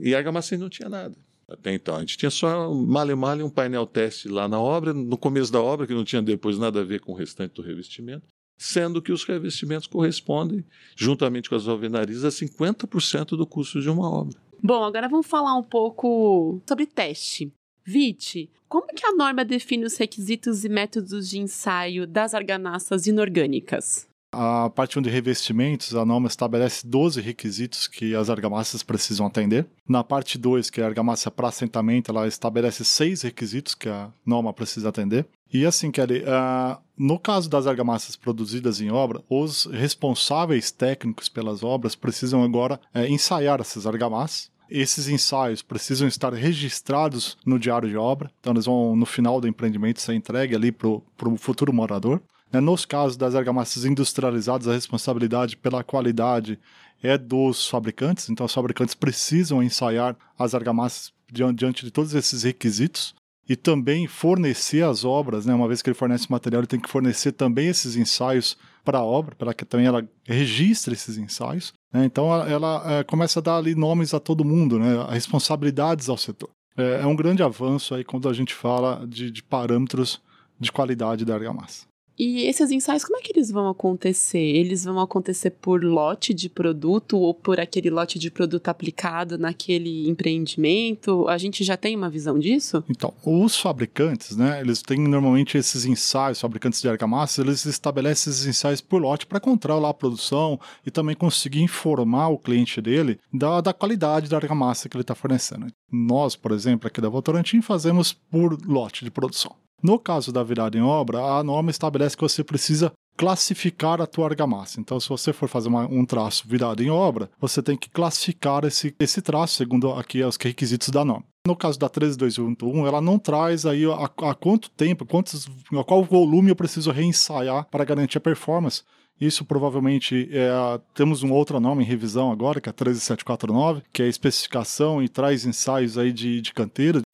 e 0.00 0.14
a 0.14 0.18
argamassa 0.18 0.56
não 0.56 0.68
tinha 0.68 0.88
nada. 0.88 1.16
Até 1.48 1.72
então, 1.72 1.96
a 1.96 2.00
gente 2.00 2.18
tinha 2.18 2.30
só 2.30 2.72
male 2.74 3.14
male 3.14 3.42
um 3.42 3.48
painel 3.48 3.86
teste 3.86 4.28
lá 4.28 4.46
na 4.46 4.60
obra, 4.60 4.92
no 4.92 5.16
começo 5.16 5.50
da 5.50 5.62
obra, 5.62 5.86
que 5.86 5.94
não 5.94 6.04
tinha 6.04 6.20
depois 6.20 6.58
nada 6.58 6.80
a 6.80 6.84
ver 6.84 7.00
com 7.00 7.12
o 7.12 7.14
restante 7.14 7.54
do 7.54 7.62
revestimento, 7.62 8.26
sendo 8.58 9.00
que 9.00 9.12
os 9.12 9.24
revestimentos 9.24 9.86
correspondem, 9.86 10.64
juntamente 10.94 11.48
com 11.48 11.54
as 11.54 11.66
alvenarias, 11.66 12.24
a 12.24 12.28
50% 12.28 13.30
do 13.30 13.46
custo 13.46 13.80
de 13.80 13.88
uma 13.88 14.10
obra. 14.10 14.36
Bom, 14.62 14.82
agora 14.82 15.08
vamos 15.08 15.26
falar 15.26 15.54
um 15.54 15.62
pouco 15.62 16.60
sobre 16.68 16.84
teste. 16.84 17.52
Vite, 17.84 18.50
como 18.68 18.88
que 18.88 19.06
a 19.06 19.14
norma 19.14 19.44
define 19.44 19.86
os 19.86 19.96
requisitos 19.96 20.64
e 20.64 20.68
métodos 20.68 21.30
de 21.30 21.38
ensaio 21.38 22.06
das 22.06 22.34
argamassas 22.34 23.06
inorgânicas? 23.06 24.07
A 24.30 24.68
parte 24.68 24.98
1 24.98 25.02
de 25.02 25.08
revestimentos, 25.08 25.94
a 25.94 26.04
norma 26.04 26.28
estabelece 26.28 26.86
12 26.86 27.20
requisitos 27.20 27.88
que 27.88 28.14
as 28.14 28.28
argamassas 28.28 28.82
precisam 28.82 29.26
atender. 29.26 29.66
Na 29.88 30.04
parte 30.04 30.36
2, 30.36 30.68
que 30.68 30.82
é 30.82 30.84
a 30.84 30.86
argamassa 30.86 31.30
para 31.30 31.48
assentamento, 31.48 32.10
ela 32.10 32.28
estabelece 32.28 32.84
seis 32.84 33.22
requisitos 33.22 33.74
que 33.74 33.88
a 33.88 34.10
norma 34.26 34.52
precisa 34.52 34.90
atender. 34.90 35.26
E 35.50 35.64
assim, 35.64 35.90
Kelly, 35.90 36.24
uh, 36.24 36.78
no 36.96 37.18
caso 37.18 37.48
das 37.48 37.66
argamassas 37.66 38.16
produzidas 38.16 38.82
em 38.82 38.90
obra, 38.90 39.22
os 39.30 39.64
responsáveis 39.64 40.70
técnicos 40.70 41.30
pelas 41.30 41.62
obras 41.62 41.94
precisam 41.94 42.42
agora 42.42 42.78
uh, 42.94 43.00
ensaiar 43.06 43.62
essas 43.62 43.86
argamassas. 43.86 44.50
Esses 44.70 45.08
ensaios 45.08 45.62
precisam 45.62 46.06
estar 46.06 46.34
registrados 46.34 47.38
no 47.46 47.58
diário 47.58 47.88
de 47.88 47.96
obra, 47.96 48.30
então 48.38 48.52
eles 48.52 48.66
vão, 48.66 48.94
no 48.94 49.06
final 49.06 49.40
do 49.40 49.48
empreendimento, 49.48 50.02
ser 50.02 50.12
entregue 50.12 50.54
ali 50.54 50.70
para 50.70 50.88
o 50.88 51.36
futuro 51.38 51.72
morador. 51.72 52.20
Né, 52.52 52.60
Nos 52.60 52.84
casos 52.84 53.16
das 53.16 53.34
argamassas 53.34 53.84
industrializadas, 53.84 54.68
a 54.68 54.72
responsabilidade 54.72 55.56
pela 55.56 55.84
qualidade 55.84 56.58
é 57.02 57.16
dos 57.16 57.68
fabricantes, 57.68 58.28
então 58.28 58.46
os 58.46 58.54
fabricantes 58.54 58.94
precisam 58.94 59.62
ensaiar 59.62 60.16
as 60.38 60.54
argamassas 60.54 61.12
diante 61.30 61.84
de 61.84 61.90
todos 61.90 62.14
esses 62.14 62.42
requisitos 62.42 63.14
e 63.48 63.56
também 63.56 64.06
fornecer 64.06 64.84
as 64.84 65.04
obras, 65.04 65.46
né? 65.46 65.54
uma 65.54 65.66
vez 65.66 65.80
que 65.80 65.88
ele 65.88 65.94
fornece 65.94 66.30
material, 66.30 66.60
ele 66.60 66.66
tem 66.66 66.80
que 66.80 66.88
fornecer 66.88 67.32
também 67.32 67.68
esses 67.68 67.96
ensaios 67.96 68.58
para 68.84 68.98
a 68.98 69.04
obra, 69.04 69.34
para 69.36 69.54
que 69.54 69.64
também 69.64 69.86
ela 69.86 70.06
registre 70.24 70.92
esses 70.92 71.16
ensaios. 71.16 71.72
Né? 71.92 72.04
Então 72.04 72.32
ela, 72.32 72.48
ela 72.48 72.92
é, 72.92 73.04
começa 73.04 73.38
a 73.38 73.42
dar 73.42 73.56
ali 73.56 73.74
nomes 73.74 74.12
a 74.12 74.20
todo 74.20 74.44
mundo, 74.44 74.78
né? 74.78 75.06
responsabilidades 75.10 76.08
ao 76.08 76.18
setor. 76.18 76.50
É, 76.76 77.00
é, 77.02 77.06
um 77.06 77.16
grande 77.16 77.42
avanço 77.42 77.94
aí 77.94 78.04
quando 78.04 78.28
a 78.28 78.32
gente 78.34 78.54
fala 78.54 79.06
de, 79.06 79.30
de 79.30 79.42
parâmetros 79.42 80.20
de 80.60 80.70
qualidade 80.70 81.24
da 81.24 81.34
argamassa. 81.34 81.87
E 82.18 82.46
esses 82.46 82.72
ensaios, 82.72 83.04
como 83.04 83.16
é 83.16 83.22
que 83.22 83.32
eles 83.32 83.48
vão 83.48 83.68
acontecer? 83.68 84.38
Eles 84.38 84.84
vão 84.84 84.98
acontecer 84.98 85.50
por 85.50 85.84
lote 85.84 86.34
de 86.34 86.48
produto 86.48 87.16
ou 87.16 87.32
por 87.32 87.60
aquele 87.60 87.90
lote 87.90 88.18
de 88.18 88.28
produto 88.28 88.68
aplicado 88.68 89.38
naquele 89.38 90.08
empreendimento? 90.08 91.28
A 91.28 91.38
gente 91.38 91.62
já 91.62 91.76
tem 91.76 91.94
uma 91.94 92.10
visão 92.10 92.36
disso? 92.36 92.82
Então, 92.88 93.14
os 93.24 93.56
fabricantes, 93.56 94.36
né, 94.36 94.60
eles 94.60 94.82
têm 94.82 94.98
normalmente 94.98 95.56
esses 95.56 95.84
ensaios, 95.84 96.40
fabricantes 96.40 96.80
de 96.80 96.88
argamassa, 96.88 97.40
eles 97.40 97.64
estabelecem 97.64 98.32
esses 98.32 98.46
ensaios 98.46 98.80
por 98.80 99.00
lote 99.00 99.24
para 99.24 99.38
controlar 99.38 99.90
a 99.90 99.94
produção 99.94 100.58
e 100.84 100.90
também 100.90 101.14
conseguir 101.14 101.62
informar 101.62 102.30
o 102.30 102.38
cliente 102.38 102.80
dele 102.80 103.20
da, 103.32 103.60
da 103.60 103.72
qualidade 103.72 104.28
da 104.28 104.36
argamassa 104.36 104.88
que 104.88 104.96
ele 104.96 105.02
está 105.02 105.14
fornecendo. 105.14 105.66
Nós, 105.90 106.34
por 106.34 106.50
exemplo, 106.50 106.88
aqui 106.88 107.00
da 107.00 107.08
Votorantim, 107.08 107.62
fazemos 107.62 108.12
por 108.12 108.58
lote 108.66 109.04
de 109.04 109.10
produção. 109.10 109.54
No 109.82 109.98
caso 109.98 110.32
da 110.32 110.42
virada 110.42 110.76
em 110.76 110.82
obra, 110.82 111.18
a 111.20 111.42
norma 111.42 111.70
estabelece 111.70 112.16
que 112.16 112.22
você 112.22 112.42
precisa 112.42 112.92
classificar 113.16 114.00
a 114.00 114.06
tua 114.06 114.26
argamassa. 114.26 114.80
Então, 114.80 114.98
se 115.00 115.08
você 115.08 115.32
for 115.32 115.48
fazer 115.48 115.68
uma, 115.68 115.86
um 115.86 116.04
traço 116.04 116.46
virado 116.46 116.82
em 116.82 116.90
obra, 116.90 117.28
você 117.40 117.60
tem 117.60 117.76
que 117.76 117.90
classificar 117.90 118.64
esse, 118.64 118.94
esse 118.98 119.20
traço 119.20 119.56
segundo 119.56 119.90
aqui 119.92 120.22
os 120.22 120.36
requisitos 120.36 120.88
da 120.90 121.04
norma. 121.04 121.24
No 121.46 121.56
caso 121.56 121.78
da 121.78 121.88
13281, 121.88 122.86
ela 122.86 123.00
não 123.00 123.18
traz 123.18 123.66
aí 123.66 123.84
a, 123.86 124.28
a 124.28 124.34
quanto 124.34 124.70
tempo, 124.70 125.04
quantos, 125.04 125.48
a 125.72 125.84
qual 125.84 126.04
volume 126.04 126.50
eu 126.50 126.56
preciso 126.56 126.92
reensaiar 126.92 127.66
para 127.70 127.84
garantir 127.84 128.18
a 128.18 128.20
performance. 128.20 128.82
Isso 129.20 129.44
provavelmente 129.44 130.28
é, 130.30 130.80
temos 130.94 131.24
um 131.24 131.32
outro 131.32 131.58
nome 131.58 131.82
em 131.82 131.86
revisão 131.86 132.30
agora, 132.30 132.60
que 132.60 132.68
é 132.68 132.72
13749, 132.72 133.82
que 133.92 134.02
é 134.02 134.08
especificação 134.08 135.02
e 135.02 135.08
traz 135.08 135.44
ensaios 135.44 135.98
aí 135.98 136.12
de, 136.12 136.40
de 136.40 136.52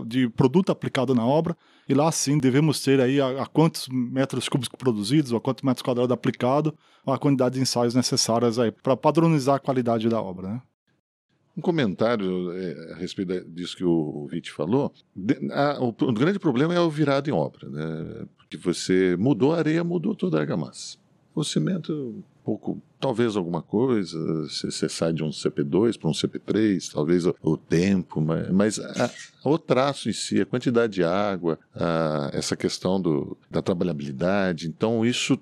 de 0.04 0.28
produto 0.28 0.70
aplicado 0.70 1.14
na 1.14 1.24
obra. 1.24 1.56
E 1.88 1.94
lá 1.94 2.10
sim 2.10 2.38
devemos 2.38 2.82
ter 2.82 3.00
aí 3.00 3.20
a, 3.20 3.42
a 3.42 3.46
quantos 3.46 3.88
metros 3.88 4.48
cúbicos 4.48 4.76
produzidos, 4.78 5.32
ou 5.32 5.38
a 5.38 5.40
quantos 5.40 5.62
metros 5.62 5.82
quadrados 5.82 6.12
aplicado, 6.12 6.74
a 7.06 7.18
quantidade 7.18 7.56
de 7.56 7.60
ensaios 7.60 7.94
necessárias 7.94 8.58
aí 8.58 8.70
para 8.70 8.96
padronizar 8.96 9.56
a 9.56 9.60
qualidade 9.60 10.08
da 10.08 10.20
obra. 10.20 10.48
Né? 10.48 10.62
Um 11.56 11.60
comentário 11.60 12.52
é, 12.52 12.92
a 12.94 12.96
respeito 12.96 13.48
disso 13.50 13.76
que 13.76 13.84
o 13.84 14.26
Vite 14.28 14.50
falou. 14.50 14.92
O, 15.80 16.12
grande 16.12 16.38
problema 16.38 16.74
é 16.74 16.80
o 16.80 16.90
virado 16.90 17.30
em 17.30 17.32
obra, 17.32 17.68
né? 17.68 18.26
Porque 18.36 18.56
você 18.56 19.16
mudou 19.16 19.54
a 19.54 19.58
areia, 19.58 19.84
mudou 19.84 20.16
toda 20.16 20.36
a 20.36 20.40
argamassa. 20.40 20.98
O 21.32 21.44
cimento, 21.44 22.24
pouco, 22.44 22.80
talvez 23.00 23.36
alguma 23.36 23.62
coisa, 23.62 24.18
você 24.44 24.88
sai 24.88 25.12
de 25.12 25.24
um 25.24 25.30
CP2 25.30 25.98
para 25.98 26.08
um 26.10 26.12
CP3, 26.12 26.92
talvez 26.92 27.24
o, 27.26 27.34
o 27.42 27.56
tempo, 27.56 28.20
mas, 28.20 28.50
mas 28.50 28.78
a, 28.78 29.10
o 29.44 29.58
traço 29.58 30.10
em 30.10 30.12
si, 30.12 30.40
a 30.40 30.46
quantidade 30.46 30.92
de 30.92 31.02
água, 31.04 31.58
a, 31.74 32.30
essa 32.34 32.54
questão 32.54 33.00
do, 33.00 33.36
da 33.50 33.62
trabalhabilidade. 33.62 34.68
Então, 34.68 35.06
isso, 35.06 35.38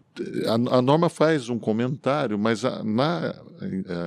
a, 0.46 0.76
a 0.78 0.82
norma 0.82 1.08
faz 1.08 1.48
um 1.48 1.58
comentário, 1.58 2.38
mas 2.38 2.62
na 2.84 3.34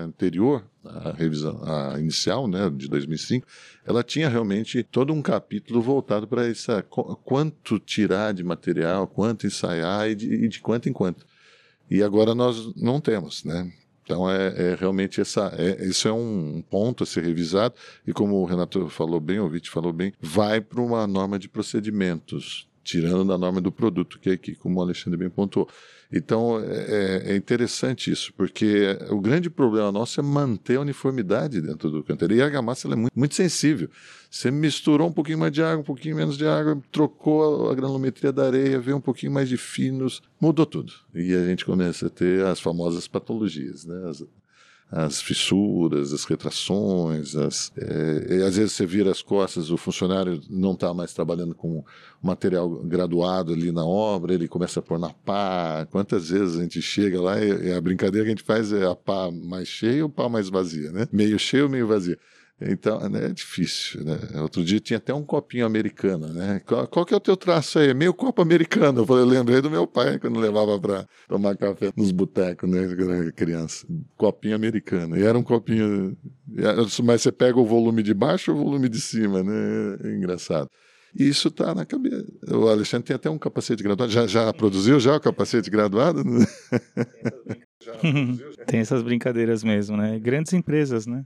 anterior, 0.04 0.64
a 0.86 1.12
revisão 1.12 1.62
a 1.64 2.00
inicial, 2.00 2.48
né, 2.48 2.70
de 2.70 2.88
2005, 2.88 3.46
ela 3.86 4.04
tinha 4.04 4.30
realmente 4.30 4.84
todo 4.84 5.12
um 5.12 5.22
capítulo 5.22 5.82
voltado 5.82 6.28
para 6.28 6.48
essa 6.48 6.82
quanto 6.82 7.78
tirar 7.80 8.34
de 8.34 8.44
material, 8.44 9.06
quanto 9.08 9.48
ensaiar 9.48 10.10
e 10.10 10.16
de, 10.16 10.34
e 10.34 10.48
de 10.48 10.60
quanto 10.60 10.88
em 10.88 10.94
quanto. 10.94 11.26
E 11.90 12.02
agora 12.04 12.34
nós 12.34 12.74
não 12.76 13.00
temos, 13.00 13.44
né? 13.44 13.72
Então 14.04 14.30
é, 14.30 14.72
é 14.72 14.76
realmente 14.76 15.20
essa, 15.20 15.52
é, 15.58 15.84
isso 15.86 16.08
é 16.08 16.14
um 16.14 16.64
ponto 16.70 17.04
a 17.04 17.08
ser 17.08 17.24
revisado 17.24 17.74
e 18.06 18.14
como 18.14 18.36
o 18.36 18.46
Renato 18.46 18.88
falou 18.88 19.20
bem, 19.20 19.40
o 19.40 19.50
Vite 19.50 19.70
falou 19.70 19.92
bem, 19.92 20.14
vai 20.22 20.62
para 20.62 20.80
uma 20.80 21.08
norma 21.08 21.40
de 21.40 21.50
procedimentos, 21.50 22.68
tirando 22.84 23.26
da 23.26 23.38
norma 23.38 23.60
do 23.60 23.72
produto, 23.72 24.20
que 24.20 24.30
é 24.30 24.34
aqui, 24.34 24.54
como 24.54 24.80
o 24.80 24.82
Alexandre 24.84 25.18
bem 25.18 25.30
pontuou. 25.30 25.68
Então 26.12 26.60
é, 26.60 27.32
é, 27.32 27.36
interessante 27.36 28.12
isso, 28.12 28.34
porque 28.34 28.98
o 29.10 29.20
grande 29.20 29.50
problema 29.50 29.92
nosso 29.92 30.20
é 30.20 30.24
manter 30.24 30.78
a 30.78 30.82
uniformidade 30.82 31.62
dentro 31.62 31.90
do 31.90 32.04
canteiro. 32.04 32.34
E 32.34 32.42
a 32.42 32.46
argamassa 32.46 32.88
é 32.88 32.96
muito, 32.96 33.18
muito 33.18 33.36
sensível. 33.36 33.90
Você 34.30 34.52
misturou 34.52 35.08
um 35.08 35.12
pouquinho 35.12 35.40
mais 35.40 35.52
de 35.52 35.64
água, 35.64 35.80
um 35.80 35.84
pouquinho 35.84 36.16
menos 36.16 36.38
de 36.38 36.46
água, 36.46 36.82
trocou 36.92 37.70
a 37.70 37.76
granulometria 37.76 38.32
da 38.32 38.46
areia, 38.46 38.80
veio 38.80 38.98
um 38.98 39.02
pouquinho 39.02 39.32
mais 39.32 39.48
de 39.48 39.58
finos, 39.58 40.22
mudou 40.40 40.66
tudo. 40.66 40.94
E 41.14 41.34
a 41.34 41.46
gente 41.46 41.66
começa 41.66 42.08
a 42.08 42.10
ter 42.10 42.46
as 42.46 42.60
famosas 42.60 43.08
patologias, 43.08 43.86
né? 43.86 44.10
As, 44.10 44.24
as 44.96 45.22
fissuras, 45.22 46.14
as 46.14 46.24
retrações, 46.24 47.36
as, 47.36 47.70
é, 47.78 48.46
às 48.46 48.56
vezes 48.56 48.72
você 48.72 48.86
vira 48.86 49.12
as 49.12 49.22
costas, 49.22 49.70
o 49.70 49.76
funcionário 49.76 50.40
não 50.50 50.72
está 50.72 50.94
mais 50.94 51.14
trabalhando 51.14 51.54
com 51.54 51.84
material 52.24 52.70
graduado 52.70 53.52
ali 53.52 53.74
na 53.74 53.84
obra, 53.86 54.34
ele 54.34 54.48
começa 54.48 54.80
a 54.80 54.84
pôr 54.84 54.98
na 54.98 55.10
pá. 55.10 55.86
Quantas 55.92 56.30
vezes 56.30 56.58
a 56.58 56.62
gente 56.62 56.82
chega 56.82 57.22
lá 57.22 57.38
e, 57.44 57.68
e 57.68 57.74
a 57.74 57.82
brincadeira 57.82 58.26
que 58.26 58.32
a 58.32 58.36
gente 58.36 58.46
faz 58.46 58.72
é 58.72 58.86
a 58.86 58.96
pá 58.96 59.30
mais 59.30 59.68
cheia 59.68 60.02
ou 60.02 60.10
pá 60.10 60.30
mais 60.30 60.48
vazia, 60.48 60.90
né? 60.94 61.06
Meio 61.12 61.38
cheio 61.38 61.70
meio 61.70 61.88
vazia. 61.88 62.18
Então, 62.62 63.10
né, 63.10 63.26
é 63.26 63.34
difícil, 63.34 64.06
né? 64.06 64.18
Outro 64.42 64.64
dia 64.64 64.80
tinha 64.80 64.96
até 64.96 65.14
um 65.14 65.24
copinho 65.24 65.66
americano, 65.66 66.30
né? 66.30 66.62
Qual, 66.66 66.88
qual 66.88 67.06
que 67.06 67.14
é 67.14 67.18
o 67.18 67.20
teu 67.20 67.36
traço 67.36 67.80
aí? 67.80 67.94
Meio 67.94 68.14
copo 68.14 68.42
americano. 68.42 69.02
Eu, 69.02 69.06
falei, 69.06 69.26
lembrei 69.26 69.60
do 69.60 69.70
meu 69.70 69.86
pai 69.86 70.18
quando 70.18 70.40
levava 70.40 70.80
para 70.80 71.06
tomar 71.28 71.58
café 71.58 71.92
nos 71.98 72.12
botecos, 72.12 72.70
né? 72.70 72.88
Quando 72.88 73.12
era 73.12 73.32
criança. 73.34 73.86
Copinho 74.16 74.56
americano. 74.56 75.18
E 75.18 75.24
era 75.24 75.38
um 75.38 75.44
copinho... 75.44 76.18
Mas 77.04 77.24
você 77.24 77.32
pega 77.32 77.60
o 77.60 77.66
volume 77.66 78.02
de 78.02 78.14
baixo 78.14 78.54
ou 78.54 78.58
o 78.58 78.64
volume 78.64 78.88
de 78.88 79.02
cima, 79.02 79.44
né? 79.44 79.98
É 80.06 80.16
engraçado. 80.16 80.70
E 81.14 81.28
isso 81.28 81.50
está 81.50 81.76
na 81.76 81.86
cabeça. 81.86 82.26
O 82.52 82.70
Alexandre 82.70 83.08
tem 83.08 83.16
até 83.16 83.30
um 83.30 83.38
capacete 83.38 83.84
graduado. 83.84 84.12
Já, 84.12 84.28
já 84.28 84.54
produziu 84.54 84.98
já 84.98 85.16
o 85.16 85.20
capacete 85.20 85.70
graduado? 85.70 86.24
tem 88.66 88.80
essas 88.80 89.04
brincadeiras 89.04 89.62
mesmo, 89.62 89.98
né? 89.98 90.18
Grandes 90.20 90.54
empresas, 90.54 91.06
né? 91.06 91.26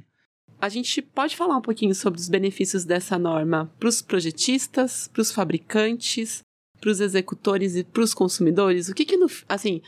A 0.60 0.70
gente 0.70 1.02
pode 1.02 1.36
falar 1.36 1.58
um 1.58 1.62
pouquinho 1.62 1.96
sobre 1.96 2.20
os 2.20 2.30
benefícios 2.30 2.86
dessa 2.86 3.18
norma 3.18 3.72
para 3.80 3.90
os 3.90 4.02
projetistas, 4.02 5.08
para 5.08 5.22
os 5.22 5.32
fabricantes, 5.32 6.42
para 6.80 6.90
os 6.90 7.00
executores 7.00 7.76
e 7.76 7.84
para 7.84 8.04
os 8.04 8.14
consumidores? 8.14 8.90
O 8.90 8.94
que 8.94 9.06
que, 9.06 9.18
no, 9.18 9.28
assim, 9.48 9.82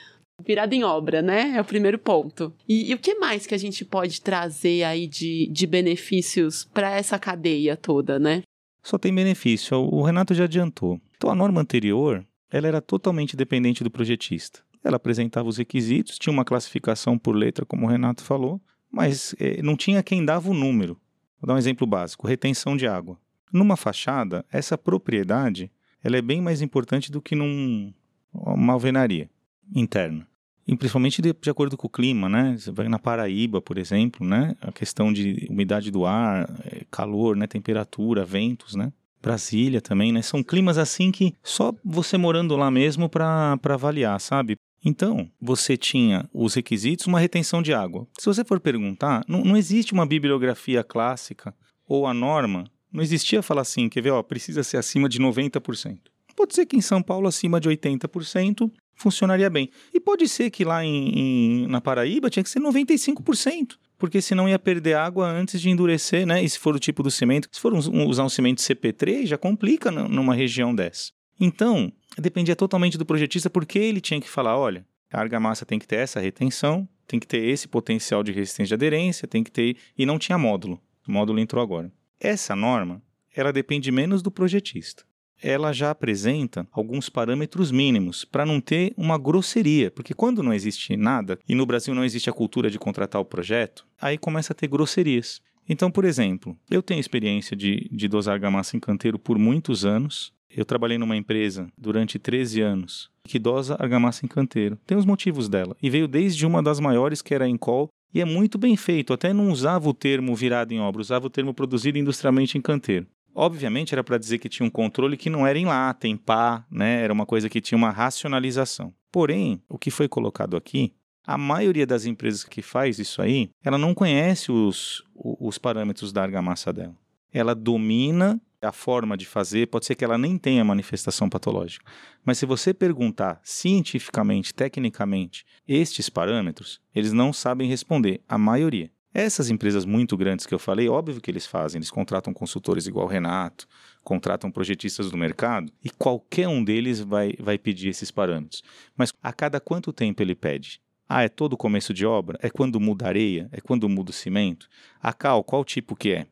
virada 0.46 0.74
em 0.74 0.84
obra, 0.84 1.22
né? 1.22 1.54
É 1.56 1.62
o 1.62 1.66
primeiro 1.66 2.00
ponto. 2.00 2.54
E, 2.68 2.92
e, 2.92 2.94
o 2.94 3.00
que 3.00 3.16
mais 3.16 3.46
que 3.46 3.56
a 3.56 3.58
gente 3.58 3.86
pode 3.86 4.22
trazer 4.22 4.84
aí 4.84 5.08
de, 5.08 5.48
de 5.52 5.68
benefícios 5.68 6.66
para 6.74 6.92
essa 6.92 7.20
cadeia 7.20 7.76
toda, 7.78 8.18
né? 8.20 8.42
Só 8.84 8.98
tem 8.98 9.14
benefício, 9.14 9.78
o 9.78 10.02
Renato 10.02 10.34
já 10.34 10.46
adiantou. 10.46 11.00
Então 11.16 11.30
a 11.30 11.36
norma 11.36 11.62
anterior, 11.62 12.26
ela 12.50 12.68
era 12.68 12.82
totalmente 12.82 13.38
dependente 13.38 13.84
do 13.84 13.92
projetista. 13.92 14.62
Ela 14.84 14.96
apresentava 14.96 15.48
os 15.48 15.58
requisitos, 15.58 16.18
tinha 16.18 16.34
uma 16.34 16.44
classificação 16.44 17.18
por 17.18 17.36
letra, 17.36 17.64
como 17.64 17.86
o 17.86 17.90
Renato 17.90 18.24
falou, 18.24 18.60
mas 18.92 19.34
é, 19.40 19.62
não 19.62 19.76
tinha 19.76 20.04
quem 20.04 20.26
dava 20.26 20.50
o 20.50 20.54
número. 20.54 21.00
Vou 21.40 21.48
dar 21.48 21.56
um 21.56 21.58
exemplo 21.58 21.88
básico: 21.88 22.28
retenção 22.28 22.76
de 22.76 22.88
água. 22.88 23.18
Numa 23.52 23.76
fachada, 23.76 24.46
essa 24.52 24.78
propriedade 24.78 25.72
ela 26.04 26.18
é 26.18 26.22
bem 26.22 26.42
mais 26.42 26.62
importante 26.62 27.12
do 27.12 27.22
que 27.22 27.36
numa 27.36 28.74
alvenaria 28.74 29.30
interna. 29.74 30.28
E 30.68 30.76
principalmente 30.76 31.22
de, 31.22 31.34
de, 31.34 31.50
acordo 31.50 31.76
com 31.76 31.88
o 31.88 31.90
clima, 31.90 32.30
né? 32.30 32.56
Você 32.58 32.72
vai 32.72 32.88
na 32.88 33.00
Paraíba, 33.00 33.62
por 33.62 33.78
exemplo, 33.78 34.26
né? 34.26 34.56
A 34.62 34.72
questão 34.72 35.12
de 35.12 35.48
umidade 35.50 35.92
do 35.92 36.06
ar, 36.06 36.50
é, 36.66 36.84
calor, 36.90 37.36
né? 37.36 37.48
Temperatura, 37.48 38.24
ventos, 38.24 38.76
né? 38.76 38.92
Brasília 39.22 39.82
também, 39.82 40.12
né? 40.12 40.22
São 40.22 40.44
climas 40.44 40.78
assim 40.78 41.12
que 41.12 41.36
só 41.44 41.74
você 41.84 42.18
morando 42.18 42.56
lá 42.56 42.72
mesmo 42.72 43.10
para 43.10 43.60
avaliar, 43.64 44.20
sabe? 44.20 44.56
Então, 44.84 45.30
você 45.40 45.78
tinha 45.78 46.28
os 46.34 46.56
requisitos, 46.56 47.06
uma 47.06 47.20
retenção 47.20 47.62
de 47.62 47.74
água. 47.74 48.08
Se 48.18 48.26
você 48.26 48.44
for 48.44 48.60
perguntar, 48.60 49.24
não, 49.28 49.44
não 49.44 49.56
existe 49.56 49.94
uma 49.94 50.06
bibliografia 50.06 50.84
clássica 50.84 51.54
ou 51.88 52.08
a 52.08 52.14
norma, 52.14 52.66
não 52.92 53.04
existia 53.04 53.44
falar 53.44 53.62
assim, 53.62 53.88
quer 53.88 54.02
ver, 54.02 54.12
ó, 54.12 54.24
precisa 54.24 54.64
ser 54.64 54.78
acima 54.78 55.08
de 55.08 55.20
90%. 55.20 56.00
Pode 56.36 56.56
ser 56.56 56.66
que 56.66 56.76
em 56.76 56.82
São 56.82 57.02
Paulo 57.02 57.28
acima 57.28 57.60
de 57.60 57.70
80% 57.70 58.72
funcionaria 58.96 59.50
bem. 59.50 59.70
E 59.94 60.00
pode 60.00 60.28
ser 60.28 60.50
que 60.50 60.64
lá 60.64 60.84
em, 60.84 61.64
em, 61.64 61.68
na 61.68 61.82
Paraíba 61.82 62.30
tinha 62.30 62.44
que 62.44 62.50
ser 62.50 62.60
95%, 62.60 63.78
porque 63.98 64.22
senão 64.22 64.48
ia 64.48 64.60
perder 64.60 64.96
água 64.96 65.28
antes 65.28 65.62
de 65.62 65.70
endurecer, 65.70 66.26
né? 66.26 66.44
E 66.44 66.50
se 66.50 66.58
for 66.58 66.76
o 66.76 66.80
tipo 66.80 67.04
do 67.04 67.12
cimento, 67.12 67.48
se 67.52 67.60
for 67.60 67.74
um, 67.74 68.08
usar 68.08 68.24
um 68.24 68.30
cimento 68.30 68.62
CP3, 68.62 69.26
já 69.26 69.38
complica 69.38 69.92
numa 69.92 70.34
região 70.34 70.74
dessa. 70.74 71.12
Então, 71.44 71.92
dependia 72.20 72.56
totalmente 72.56 73.00
do 73.00 73.06
projetista, 73.06 73.50
porque 73.50 73.80
ele 73.80 74.00
tinha 74.00 74.22
que 74.22 74.30
falar: 74.30 74.58
olha, 74.58 74.86
a 75.12 75.20
argamassa 75.20 75.66
tem 75.66 75.80
que 75.80 75.88
ter 75.88 75.98
essa 75.98 76.20
retenção, 76.20 76.88
tem 77.08 77.20
que 77.20 77.26
ter 77.28 77.44
esse 77.44 77.68
potencial 77.68 78.24
de 78.24 78.32
resistência 78.32 78.68
de 78.68 78.74
aderência, 78.76 79.28
tem 79.28 79.44
que 79.44 79.52
ter. 79.52 79.76
E 79.98 80.06
não 80.06 80.20
tinha 80.20 80.38
módulo. 80.38 80.80
O 81.08 81.12
módulo 81.12 81.40
entrou 81.40 81.62
agora. 81.62 81.92
Essa 82.20 82.56
norma, 82.56 83.02
ela 83.36 83.52
depende 83.52 83.92
menos 83.92 84.22
do 84.22 84.30
projetista. 84.30 85.04
Ela 85.42 85.74
já 85.74 85.90
apresenta 85.90 86.68
alguns 86.72 87.10
parâmetros 87.10 87.72
mínimos 87.72 88.24
para 88.24 88.46
não 88.46 88.62
ter 88.62 88.94
uma 88.96 89.18
grosseria, 89.18 89.90
porque 89.90 90.14
quando 90.14 90.44
não 90.44 90.54
existe 90.54 90.96
nada 90.96 91.40
e 91.50 91.56
no 91.56 91.66
Brasil 91.66 91.96
não 91.96 92.06
existe 92.06 92.30
a 92.30 92.34
cultura 92.34 92.70
de 92.70 92.78
contratar 92.78 93.20
o 93.20 93.26
projeto, 93.26 93.88
aí 94.00 94.20
começa 94.20 94.54
a 94.54 94.56
ter 94.56 94.68
grosserias. 94.68 95.42
Então, 95.68 95.90
por 95.90 96.06
exemplo, 96.06 96.56
eu 96.70 96.84
tenho 96.84 97.00
experiência 97.00 97.56
de, 97.56 97.90
de 97.92 98.08
dosar 98.08 98.36
argamassa 98.36 98.78
em 98.78 98.80
canteiro 98.80 99.18
por 99.18 99.40
muitos 99.40 99.84
anos. 99.84 100.32
Eu 100.56 100.66
trabalhei 100.66 100.98
numa 100.98 101.16
empresa 101.16 101.68
durante 101.78 102.20
13 102.20 102.62
anos 102.62 103.10
que 103.24 103.40
dosa 103.40 103.76
argamassa 103.80 104.26
em 104.26 104.30
canteiro. 104.30 104.78
Tem 104.86 104.98
os 104.98 105.06
motivos 105.06 105.48
dela. 105.48 105.76
E 105.82 105.90
veio 105.90 106.08
desde 106.08 106.46
uma 106.46 106.62
das 106.62 106.80
maiores, 106.80 107.22
que 107.22 107.34
era 107.34 107.46
a 107.46 107.50
Encol, 107.50 107.90
e 108.14 108.20
é 108.20 108.26
muito 108.26 108.58
bem 108.58 108.76
feito. 108.76 109.14
Até 109.14 109.32
não 109.32 109.50
usava 109.52 109.88
o 109.88 109.94
termo 109.94 110.36
virado 110.36 110.74
em 110.74 110.80
obra, 110.80 111.02
usava 111.02 111.28
o 111.28 111.30
termo 111.30 111.54
produzido 111.54 111.98
industrialmente 111.98 112.58
em 112.58 112.62
canteiro. 112.62 113.08
Obviamente 113.34 113.94
era 113.94 114.04
para 114.04 114.18
dizer 114.18 114.40
que 114.40 114.50
tinha 114.50 114.68
um 114.68 114.70
controle 114.70 115.16
que 115.16 115.30
não 115.30 115.48
era 115.48 115.58
em 115.58 115.66
lata, 115.66 116.08
em 116.08 116.18
pá, 116.18 116.66
né? 116.70 117.02
Era 117.02 117.14
uma 117.14 117.26
coisa 117.26 117.50
que 117.50 117.62
tinha 117.62 117.78
uma 117.78 117.90
racionalização. 117.90 118.94
Porém, 119.10 119.62
o 119.70 119.78
que 119.78 119.90
foi 119.90 120.10
colocado 120.10 120.58
aqui, 120.58 120.94
a 121.26 121.38
maioria 121.38 121.86
das 121.86 122.06
empresas 122.06 122.44
que 122.44 122.62
faz 122.62 123.00
isso 123.00 123.22
aí, 123.22 123.50
ela 123.64 123.78
não 123.78 123.94
conhece 123.94 124.52
os, 124.52 125.04
os 125.16 125.58
parâmetros 125.58 126.12
da 126.12 126.24
argamassa 126.24 126.74
dela. 126.74 126.96
Ela 127.34 127.56
domina 127.56 128.42
a 128.62 128.72
forma 128.72 129.18
de 129.18 129.26
fazer, 129.26 129.68
pode 129.68 129.86
ser 129.86 129.96
que 129.96 130.04
ela 130.04 130.18
nem 130.18 130.38
tenha 130.38 130.64
manifestação 130.64 131.28
patológica. 131.28 131.86
Mas 132.24 132.38
se 132.38 132.46
você 132.46 132.74
perguntar 132.74 133.40
cientificamente, 133.44 134.54
tecnicamente, 134.54 135.46
estes 135.68 136.10
parâmetros, 136.10 136.80
eles 136.94 137.12
não 137.12 137.34
sabem 137.34 137.68
responder, 137.68 138.22
a 138.30 138.38
maioria. 138.38 138.92
Essas 139.14 139.50
empresas 139.50 139.84
muito 139.84 140.16
grandes 140.16 140.46
que 140.46 140.54
eu 140.54 140.60
falei, 140.60 140.88
óbvio 140.88 141.20
que 141.20 141.30
eles 141.30 141.46
fazem, 141.46 141.80
eles 141.80 141.92
contratam 141.92 142.34
consultores 142.34 142.88
igual 142.88 143.08
o 143.08 143.10
Renato, 143.10 143.68
contratam 144.04 144.50
projetistas 144.50 145.12
do 145.12 145.18
mercado 145.18 145.72
e 145.84 145.90
qualquer 145.90 146.48
um 146.48 146.64
deles 146.64 147.02
vai, 147.02 147.34
vai 147.38 147.58
pedir 147.58 147.90
esses 147.90 148.10
parâmetros. 148.10 148.64
Mas 148.96 149.12
a 149.22 149.34
cada 149.34 149.60
quanto 149.60 149.92
tempo 149.92 150.22
ele 150.22 150.34
pede? 150.34 150.82
Ah, 151.10 151.24
é 151.24 151.28
todo 151.28 151.58
começo 151.58 151.94
de 151.94 152.06
obra? 152.06 152.40
É 152.42 152.50
quando 152.50 152.80
muda 152.80 153.06
areia? 153.06 153.50
É 153.52 153.60
quando 153.60 153.90
muda 153.90 154.12
o 154.12 154.14
cimento? 154.14 154.70
A 155.02 155.12
cal, 155.12 155.44
qual 155.44 155.66
tipo 155.66 155.94
que 155.94 156.12
é? 156.12 156.28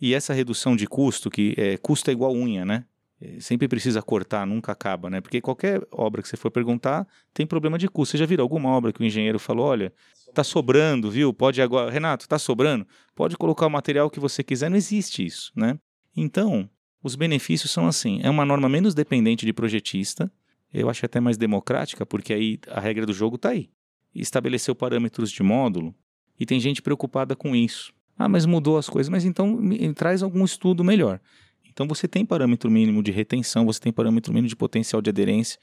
E 0.00 0.14
essa 0.14 0.34
redução 0.34 0.76
de 0.76 0.86
custo, 0.86 1.30
que 1.30 1.54
custo 1.82 2.10
é 2.10 2.12
igual 2.12 2.32
unha, 2.34 2.64
né? 2.64 2.84
É, 3.18 3.40
sempre 3.40 3.66
precisa 3.66 4.02
cortar, 4.02 4.46
nunca 4.46 4.72
acaba, 4.72 5.08
né? 5.08 5.22
Porque 5.22 5.40
qualquer 5.40 5.82
obra 5.90 6.20
que 6.20 6.28
você 6.28 6.36
for 6.36 6.50
perguntar 6.50 7.08
tem 7.32 7.46
problema 7.46 7.78
de 7.78 7.88
custo. 7.88 8.12
Você 8.12 8.18
já 8.18 8.26
viu 8.26 8.40
alguma 8.42 8.68
obra 8.68 8.92
que 8.92 9.00
o 9.00 9.04
engenheiro 9.04 9.38
falou, 9.38 9.66
olha, 9.66 9.92
tá 10.34 10.44
sobrando, 10.44 11.10
viu? 11.10 11.32
Pode 11.32 11.62
agora, 11.62 11.90
Renato, 11.90 12.28
tá 12.28 12.38
sobrando? 12.38 12.86
Pode 13.14 13.36
colocar 13.38 13.66
o 13.66 13.70
material 13.70 14.10
que 14.10 14.20
você 14.20 14.42
quiser, 14.42 14.68
não 14.68 14.76
existe 14.76 15.24
isso, 15.24 15.50
né? 15.56 15.78
Então, 16.14 16.68
os 17.02 17.14
benefícios 17.14 17.70
são 17.70 17.86
assim, 17.86 18.20
é 18.22 18.28
uma 18.28 18.44
norma 18.44 18.68
menos 18.68 18.94
dependente 18.94 19.46
de 19.46 19.52
projetista, 19.52 20.30
eu 20.72 20.90
acho 20.90 21.06
até 21.06 21.20
mais 21.20 21.38
democrática, 21.38 22.04
porque 22.04 22.34
aí 22.34 22.58
a 22.68 22.80
regra 22.80 23.06
do 23.06 23.14
jogo 23.14 23.36
está 23.36 23.50
aí 23.50 23.70
estabeleceu 24.20 24.74
parâmetros 24.74 25.30
de 25.30 25.42
módulo 25.42 25.94
e 26.38 26.46
tem 26.46 26.58
gente 26.60 26.82
preocupada 26.82 27.36
com 27.36 27.54
isso. 27.54 27.92
Ah, 28.18 28.28
mas 28.28 28.46
mudou 28.46 28.78
as 28.78 28.88
coisas, 28.88 29.10
mas 29.10 29.24
então 29.24 29.48
me, 29.48 29.92
traz 29.92 30.22
algum 30.22 30.44
estudo 30.44 30.82
melhor. 30.82 31.20
Então 31.68 31.86
você 31.86 32.08
tem 32.08 32.24
parâmetro 32.24 32.70
mínimo 32.70 33.02
de 33.02 33.10
retenção, 33.10 33.66
você 33.66 33.78
tem 33.78 33.92
parâmetro 33.92 34.32
mínimo 34.32 34.48
de 34.48 34.56
potencial 34.56 35.02
de 35.02 35.10
aderência, 35.10 35.58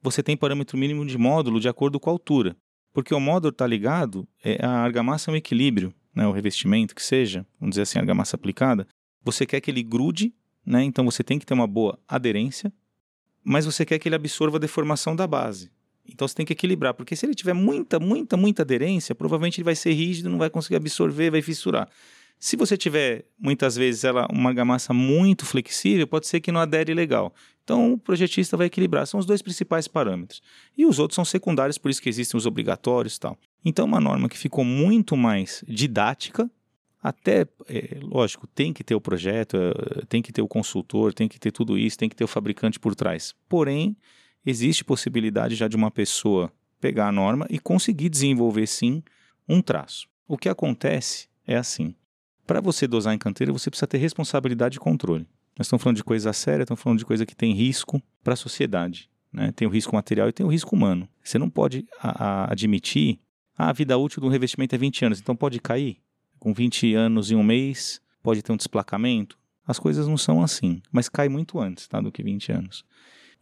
você 0.00 0.22
tem 0.22 0.36
parâmetro 0.36 0.78
mínimo 0.78 1.04
de 1.04 1.18
módulo 1.18 1.58
de 1.58 1.68
acordo 1.68 1.98
com 1.98 2.08
a 2.08 2.12
altura. 2.12 2.56
Porque 2.92 3.12
o 3.12 3.20
módulo 3.20 3.50
está 3.50 3.66
ligado, 3.66 4.26
é, 4.42 4.64
a 4.64 4.70
argamassa 4.70 5.30
é 5.30 5.34
um 5.34 5.36
equilíbrio, 5.36 5.92
né, 6.14 6.26
o 6.26 6.32
revestimento 6.32 6.94
que 6.94 7.02
seja, 7.02 7.44
vamos 7.60 7.72
dizer 7.74 7.82
assim, 7.82 7.98
argamassa 7.98 8.36
aplicada, 8.36 8.86
você 9.22 9.44
quer 9.44 9.60
que 9.60 9.70
ele 9.70 9.82
grude, 9.82 10.32
né, 10.64 10.82
então 10.82 11.04
você 11.04 11.22
tem 11.22 11.38
que 11.38 11.44
ter 11.44 11.52
uma 11.52 11.66
boa 11.66 11.98
aderência, 12.08 12.72
mas 13.44 13.66
você 13.66 13.84
quer 13.84 13.98
que 13.98 14.08
ele 14.08 14.14
absorva 14.14 14.56
a 14.56 14.60
deformação 14.60 15.14
da 15.14 15.26
base. 15.26 15.70
Então 16.08 16.26
você 16.26 16.34
tem 16.34 16.46
que 16.46 16.52
equilibrar, 16.52 16.94
porque 16.94 17.16
se 17.16 17.26
ele 17.26 17.34
tiver 17.34 17.52
muita, 17.52 17.98
muita, 17.98 18.36
muita 18.36 18.62
aderência, 18.62 19.14
provavelmente 19.14 19.58
ele 19.58 19.64
vai 19.64 19.74
ser 19.74 19.92
rígido, 19.92 20.28
não 20.28 20.38
vai 20.38 20.50
conseguir 20.50 20.76
absorver, 20.76 21.30
vai 21.30 21.42
fissurar. 21.42 21.88
Se 22.38 22.56
você 22.56 22.76
tiver 22.76 23.24
muitas 23.38 23.76
vezes 23.76 24.04
ela 24.04 24.26
uma 24.30 24.50
argamassa 24.50 24.92
muito 24.92 25.46
flexível, 25.46 26.06
pode 26.06 26.26
ser 26.26 26.40
que 26.40 26.52
não 26.52 26.60
adere 26.60 26.92
legal. 26.92 27.34
Então 27.64 27.94
o 27.94 27.98
projetista 27.98 28.56
vai 28.56 28.66
equilibrar. 28.66 29.06
São 29.06 29.18
os 29.18 29.26
dois 29.26 29.42
principais 29.42 29.88
parâmetros. 29.88 30.42
E 30.76 30.84
os 30.86 30.98
outros 30.98 31.16
são 31.16 31.24
secundários, 31.24 31.78
por 31.78 31.90
isso 31.90 32.00
que 32.00 32.08
existem 32.08 32.36
os 32.36 32.46
obrigatórios 32.46 33.16
e 33.16 33.20
tal. 33.20 33.38
Então 33.64 33.86
uma 33.86 34.00
norma 34.00 34.28
que 34.28 34.38
ficou 34.38 34.64
muito 34.64 35.16
mais 35.16 35.64
didática, 35.66 36.48
até, 37.02 37.46
é, 37.68 37.98
lógico, 38.02 38.46
tem 38.48 38.72
que 38.72 38.82
ter 38.82 38.94
o 38.94 39.00
projeto, 39.00 39.56
é, 39.56 40.04
tem 40.08 40.20
que 40.20 40.32
ter 40.32 40.42
o 40.42 40.48
consultor, 40.48 41.14
tem 41.14 41.28
que 41.28 41.38
ter 41.38 41.52
tudo 41.52 41.78
isso, 41.78 41.96
tem 41.96 42.08
que 42.08 42.16
ter 42.16 42.24
o 42.24 42.28
fabricante 42.28 42.80
por 42.80 42.94
trás. 42.94 43.34
Porém, 43.48 43.96
existe 44.46 44.84
possibilidade 44.84 45.56
já 45.56 45.66
de 45.66 45.76
uma 45.76 45.90
pessoa 45.90 46.52
pegar 46.80 47.08
a 47.08 47.12
norma 47.12 47.46
e 47.50 47.58
conseguir 47.58 48.08
desenvolver 48.08 48.66
sim 48.68 49.02
um 49.48 49.60
traço. 49.60 50.08
O 50.28 50.38
que 50.38 50.48
acontece 50.48 51.28
é 51.46 51.56
assim: 51.56 51.94
para 52.46 52.60
você 52.60 52.86
dosar 52.86 53.12
em 53.12 53.18
canteira, 53.18 53.52
você 53.52 53.68
precisa 53.68 53.86
ter 53.86 53.98
responsabilidade 53.98 54.76
e 54.76 54.80
controle. 54.80 55.26
Nós 55.58 55.66
estamos 55.66 55.82
falando 55.82 55.96
de 55.96 56.04
coisa 56.04 56.32
séria, 56.32 56.62
estamos 56.62 56.82
falando 56.82 56.98
de 56.98 57.04
coisa 57.04 57.26
que 57.26 57.34
tem 57.34 57.52
risco 57.52 58.00
para 58.22 58.34
a 58.34 58.36
sociedade. 58.36 59.10
Né? 59.32 59.52
Tem 59.52 59.66
o 59.66 59.70
risco 59.70 59.94
material 59.94 60.28
e 60.28 60.32
tem 60.32 60.46
o 60.46 60.48
risco 60.48 60.76
humano. 60.76 61.08
Você 61.24 61.38
não 61.38 61.50
pode 61.50 61.86
a, 62.00 62.24
a, 62.24 62.52
admitir 62.52 63.18
ah, 63.56 63.70
a 63.70 63.72
vida 63.72 63.96
útil 63.96 64.20
de 64.20 64.26
um 64.26 64.30
revestimento 64.30 64.74
é 64.74 64.78
20 64.78 65.04
anos, 65.06 65.20
então 65.20 65.34
pode 65.34 65.58
cair. 65.60 65.98
Com 66.38 66.52
20 66.52 66.94
anos 66.94 67.30
e 67.30 67.34
um 67.34 67.42
mês, 67.42 68.00
pode 68.22 68.42
ter 68.42 68.52
um 68.52 68.56
desplacamento. 68.56 69.38
As 69.66 69.78
coisas 69.78 70.06
não 70.06 70.18
são 70.18 70.42
assim, 70.42 70.80
mas 70.92 71.08
cai 71.08 71.28
muito 71.28 71.58
antes 71.58 71.88
tá, 71.88 72.00
do 72.00 72.12
que 72.12 72.22
20 72.22 72.52
anos. 72.52 72.84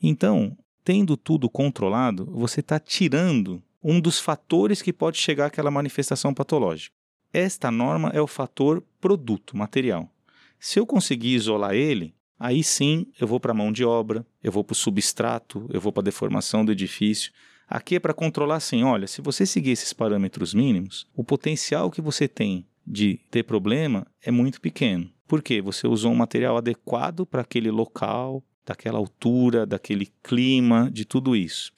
Então, 0.01 0.57
tendo 0.85 1.17
tudo 1.17 1.49
controlado, 1.49 2.27
você 2.27 2.61
está 2.61 2.79
tirando 2.79 3.63
um 3.83 4.01
dos 4.01 4.21
fatores 4.21 4.83
que 4.83 4.93
pode 4.93 5.19
chegar 5.19 5.47
àquela 5.47 5.71
manifestação 5.71 6.33
patológica. 6.35 6.95
Esta 7.33 7.71
norma 7.71 8.11
é 8.15 8.21
o 8.21 8.27
fator 8.27 8.83
produto, 9.01 9.57
material. 9.57 10.09
Se 10.61 10.79
eu 10.79 10.87
conseguir 10.87 11.35
isolar 11.35 11.75
ele, 11.75 12.15
aí 12.39 12.63
sim 12.63 13.07
eu 13.21 13.27
vou 13.27 13.41
para 13.41 13.53
a 13.53 13.55
mão 13.55 13.73
de 13.73 13.85
obra, 13.85 14.25
eu 14.43 14.53
vou 14.53 14.63
para 14.63 14.73
o 14.73 14.77
substrato, 14.77 15.67
eu 15.73 15.81
vou 15.81 15.93
para 15.93 16.03
a 16.03 16.05
deformação 16.05 16.65
do 16.65 16.73
edifício. 16.73 17.33
Aqui 17.69 17.97
é 17.97 18.01
para 18.01 18.15
controlar 18.15 18.57
assim: 18.57 18.85
olha, 18.85 19.07
se 19.07 19.21
você 19.21 19.45
seguir 19.45 19.73
esses 19.73 19.93
parâmetros 19.93 20.55
mínimos, 20.55 21.07
o 21.15 21.25
potencial 21.25 21.91
que 21.91 22.01
você 22.01 22.29
tem 22.29 22.67
de 22.87 23.21
ter 23.31 23.43
problema 23.43 24.07
é 24.23 24.31
muito 24.31 24.61
pequeno. 24.61 25.11
Por 25.27 25.43
quê? 25.43 25.61
Você 25.61 25.87
usou 25.87 26.13
um 26.13 26.17
material 26.17 26.57
adequado 26.57 27.27
para 27.27 27.43
aquele 27.43 27.71
local, 27.71 28.43
daquela 28.65 28.99
altura, 28.99 29.67
daquele 29.67 30.09
clima, 30.23 30.91
de 30.93 31.05
tudo 31.05 31.37
isso. 31.37 31.73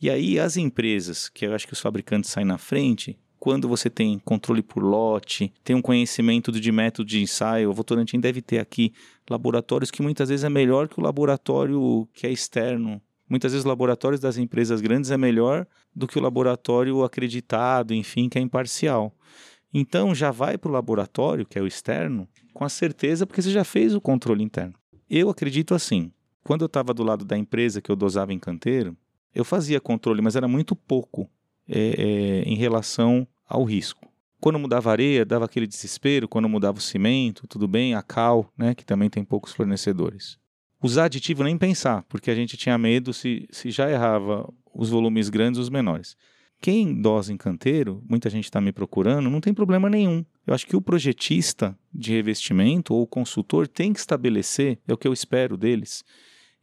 E 0.00 0.08
aí 0.08 0.38
as 0.38 0.56
empresas, 0.56 1.28
que 1.28 1.46
eu 1.46 1.54
acho 1.54 1.66
que 1.66 1.72
os 1.72 1.80
fabricantes 1.80 2.30
saem 2.30 2.46
na 2.46 2.56
frente, 2.56 3.18
quando 3.38 3.66
você 3.66 3.88
tem 3.88 4.18
controle 4.18 4.62
por 4.62 4.82
lote, 4.82 5.52
tem 5.64 5.74
um 5.74 5.80
conhecimento 5.80 6.52
de 6.52 6.72
método 6.72 7.08
de 7.08 7.22
ensaio, 7.22 7.70
o 7.70 7.72
Votorantim 7.72 8.20
deve 8.20 8.42
ter 8.42 8.58
aqui 8.58 8.92
laboratórios 9.28 9.90
que 9.90 10.02
muitas 10.02 10.28
vezes 10.28 10.44
é 10.44 10.50
melhor 10.50 10.88
que 10.88 11.00
o 11.00 11.02
laboratório 11.02 12.06
que 12.12 12.26
é 12.26 12.30
externo. 12.30 13.00
Muitas 13.28 13.52
vezes 13.52 13.64
os 13.64 13.68
laboratórios 13.68 14.20
das 14.20 14.36
empresas 14.36 14.80
grandes 14.80 15.10
é 15.10 15.16
melhor 15.16 15.66
do 15.94 16.06
que 16.06 16.18
o 16.18 16.22
laboratório 16.22 17.02
acreditado, 17.02 17.94
enfim, 17.94 18.28
que 18.28 18.38
é 18.38 18.42
imparcial. 18.42 19.14
Então 19.72 20.14
já 20.14 20.30
vai 20.30 20.58
para 20.58 20.68
o 20.68 20.72
laboratório, 20.72 21.46
que 21.46 21.58
é 21.58 21.62
o 21.62 21.66
externo, 21.66 22.28
com 22.52 22.64
a 22.64 22.68
certeza, 22.68 23.26
porque 23.26 23.40
você 23.40 23.50
já 23.50 23.64
fez 23.64 23.94
o 23.94 24.00
controle 24.00 24.42
interno. 24.42 24.74
Eu 25.08 25.30
acredito 25.30 25.74
assim: 25.74 26.12
quando 26.44 26.62
eu 26.62 26.66
estava 26.66 26.92
do 26.94 27.02
lado 27.02 27.24
da 27.24 27.36
empresa 27.36 27.80
que 27.80 27.90
eu 27.90 27.96
dosava 27.96 28.32
em 28.32 28.38
canteiro, 28.38 28.96
eu 29.34 29.44
fazia 29.44 29.80
controle, 29.80 30.22
mas 30.22 30.36
era 30.36 30.48
muito 30.48 30.74
pouco 30.74 31.30
é, 31.68 31.94
é, 31.96 32.42
em 32.42 32.56
relação 32.56 33.26
ao 33.48 33.64
risco. 33.64 34.10
Quando 34.40 34.58
mudava 34.58 34.90
areia, 34.90 35.24
dava 35.24 35.44
aquele 35.44 35.66
desespero. 35.66 36.26
Quando 36.26 36.48
mudava 36.48 36.78
o 36.78 36.80
cimento, 36.80 37.46
tudo 37.46 37.68
bem. 37.68 37.94
A 37.94 38.02
cal, 38.02 38.50
né, 38.56 38.74
que 38.74 38.84
também 38.84 39.10
tem 39.10 39.22
poucos 39.22 39.52
fornecedores. 39.52 40.38
Usar 40.82 41.04
aditivo 41.04 41.44
nem 41.44 41.58
pensar, 41.58 42.04
porque 42.08 42.30
a 42.30 42.34
gente 42.34 42.56
tinha 42.56 42.78
medo 42.78 43.12
se, 43.12 43.46
se 43.50 43.70
já 43.70 43.90
errava 43.90 44.50
os 44.74 44.88
volumes 44.88 45.28
grandes 45.28 45.60
os 45.60 45.68
menores. 45.68 46.16
Quem 46.58 47.00
dosa 47.00 47.32
em 47.32 47.36
canteiro, 47.36 48.02
muita 48.08 48.30
gente 48.30 48.44
está 48.44 48.60
me 48.60 48.72
procurando, 48.72 49.28
não 49.28 49.40
tem 49.40 49.52
problema 49.52 49.90
nenhum. 49.90 50.24
Eu 50.46 50.54
acho 50.54 50.66
que 50.66 50.76
o 50.76 50.80
projetista 50.80 51.76
de 51.92 52.12
revestimento 52.12 52.94
ou 52.94 53.02
o 53.02 53.06
consultor 53.06 53.68
tem 53.68 53.92
que 53.92 53.98
estabelecer, 53.98 54.78
é 54.86 54.92
o 54.92 54.96
que 54.96 55.08
eu 55.08 55.12
espero 55.12 55.56
deles, 55.56 56.02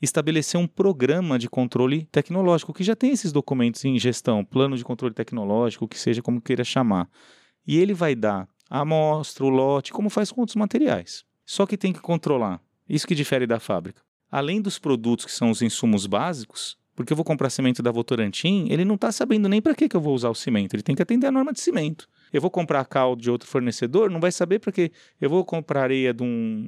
estabelecer 0.01 0.59
um 0.59 0.67
programa 0.67 1.39
de 1.39 1.49
controle 1.49 2.05
tecnológico, 2.11 2.73
que 2.73 2.83
já 2.83 2.95
tem 2.95 3.11
esses 3.11 3.31
documentos 3.31 3.83
em 3.85 3.97
gestão, 3.97 4.45
plano 4.45 4.77
de 4.77 4.83
controle 4.83 5.13
tecnológico, 5.13 5.87
que 5.87 5.99
seja 5.99 6.21
como 6.21 6.41
queira 6.41 6.63
chamar. 6.63 7.09
E 7.65 7.77
ele 7.77 7.93
vai 7.93 8.15
dar 8.15 8.47
a 8.69 8.81
amostra, 8.81 9.43
o 9.45 9.49
lote, 9.49 9.91
como 9.91 10.09
faz 10.09 10.31
com 10.31 10.41
outros 10.41 10.55
materiais. 10.55 11.23
Só 11.45 11.65
que 11.65 11.77
tem 11.77 11.93
que 11.93 12.01
controlar. 12.01 12.61
Isso 12.87 13.07
que 13.07 13.15
difere 13.15 13.47
da 13.47 13.59
fábrica. 13.59 14.01
Além 14.29 14.61
dos 14.61 14.77
produtos 14.77 15.25
que 15.25 15.31
são 15.31 15.49
os 15.49 15.61
insumos 15.61 16.05
básicos, 16.05 16.77
porque 16.95 17.13
eu 17.13 17.15
vou 17.15 17.23
comprar 17.23 17.49
cimento 17.49 17.83
da 17.83 17.91
Votorantim, 17.91 18.67
ele 18.69 18.83
não 18.83 18.95
está 18.95 19.11
sabendo 19.11 19.47
nem 19.47 19.61
para 19.61 19.75
que, 19.75 19.87
que 19.87 19.95
eu 19.95 20.01
vou 20.01 20.15
usar 20.15 20.29
o 20.29 20.35
cimento, 20.35 20.75
ele 20.75 20.83
tem 20.83 20.95
que 20.95 21.01
atender 21.01 21.27
a 21.27 21.31
norma 21.31 21.53
de 21.53 21.59
cimento. 21.59 22.09
Eu 22.33 22.41
vou 22.41 22.49
comprar 22.49 22.83
cal 22.85 23.15
de 23.15 23.29
outro 23.29 23.47
fornecedor, 23.47 24.09
não 24.09 24.19
vai 24.19 24.31
saber 24.31 24.59
para 24.59 24.71
que 24.71 24.91
eu 25.21 25.29
vou 25.29 25.45
comprar 25.45 25.83
areia 25.83 26.13
de 26.13 26.23
um. 26.23 26.67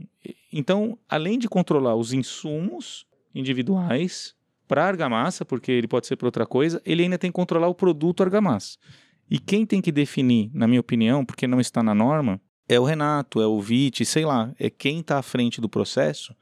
Então, 0.53 0.97
além 1.09 1.39
de 1.39 1.49
controlar 1.49 1.95
os 1.95 2.13
insumos 2.13 3.05
individuais 3.39 4.35
para 4.67 4.85
argamassa, 4.85 5.43
porque 5.43 5.71
ele 5.71 5.87
pode 5.87 6.05
ser 6.05 6.15
para 6.15 6.27
outra 6.27 6.45
coisa, 6.45 6.81
ele 6.85 7.03
ainda 7.03 7.17
tem 7.17 7.31
que 7.31 7.35
controlar 7.35 7.67
o 7.67 7.75
produto 7.75 8.21
argamassa. 8.21 8.77
E 9.29 9.39
quem 9.39 9.65
tem 9.65 9.81
que 9.81 9.91
definir, 9.91 10.49
na 10.53 10.67
minha 10.67 10.79
opinião, 10.79 11.25
porque 11.25 11.47
não 11.47 11.59
está 11.59 11.81
na 11.81 11.95
norma, 11.95 12.39
é 12.67 12.79
o 12.79 12.83
Renato, 12.83 13.41
é 13.41 13.47
o 13.47 13.59
VIT, 13.59 14.05
sei 14.05 14.25
lá, 14.25 14.53
é 14.59 14.69
quem 14.69 14.99
está 14.99 15.17
à 15.17 15.23
frente 15.23 15.59
do 15.59 15.67
processo, 15.67 16.35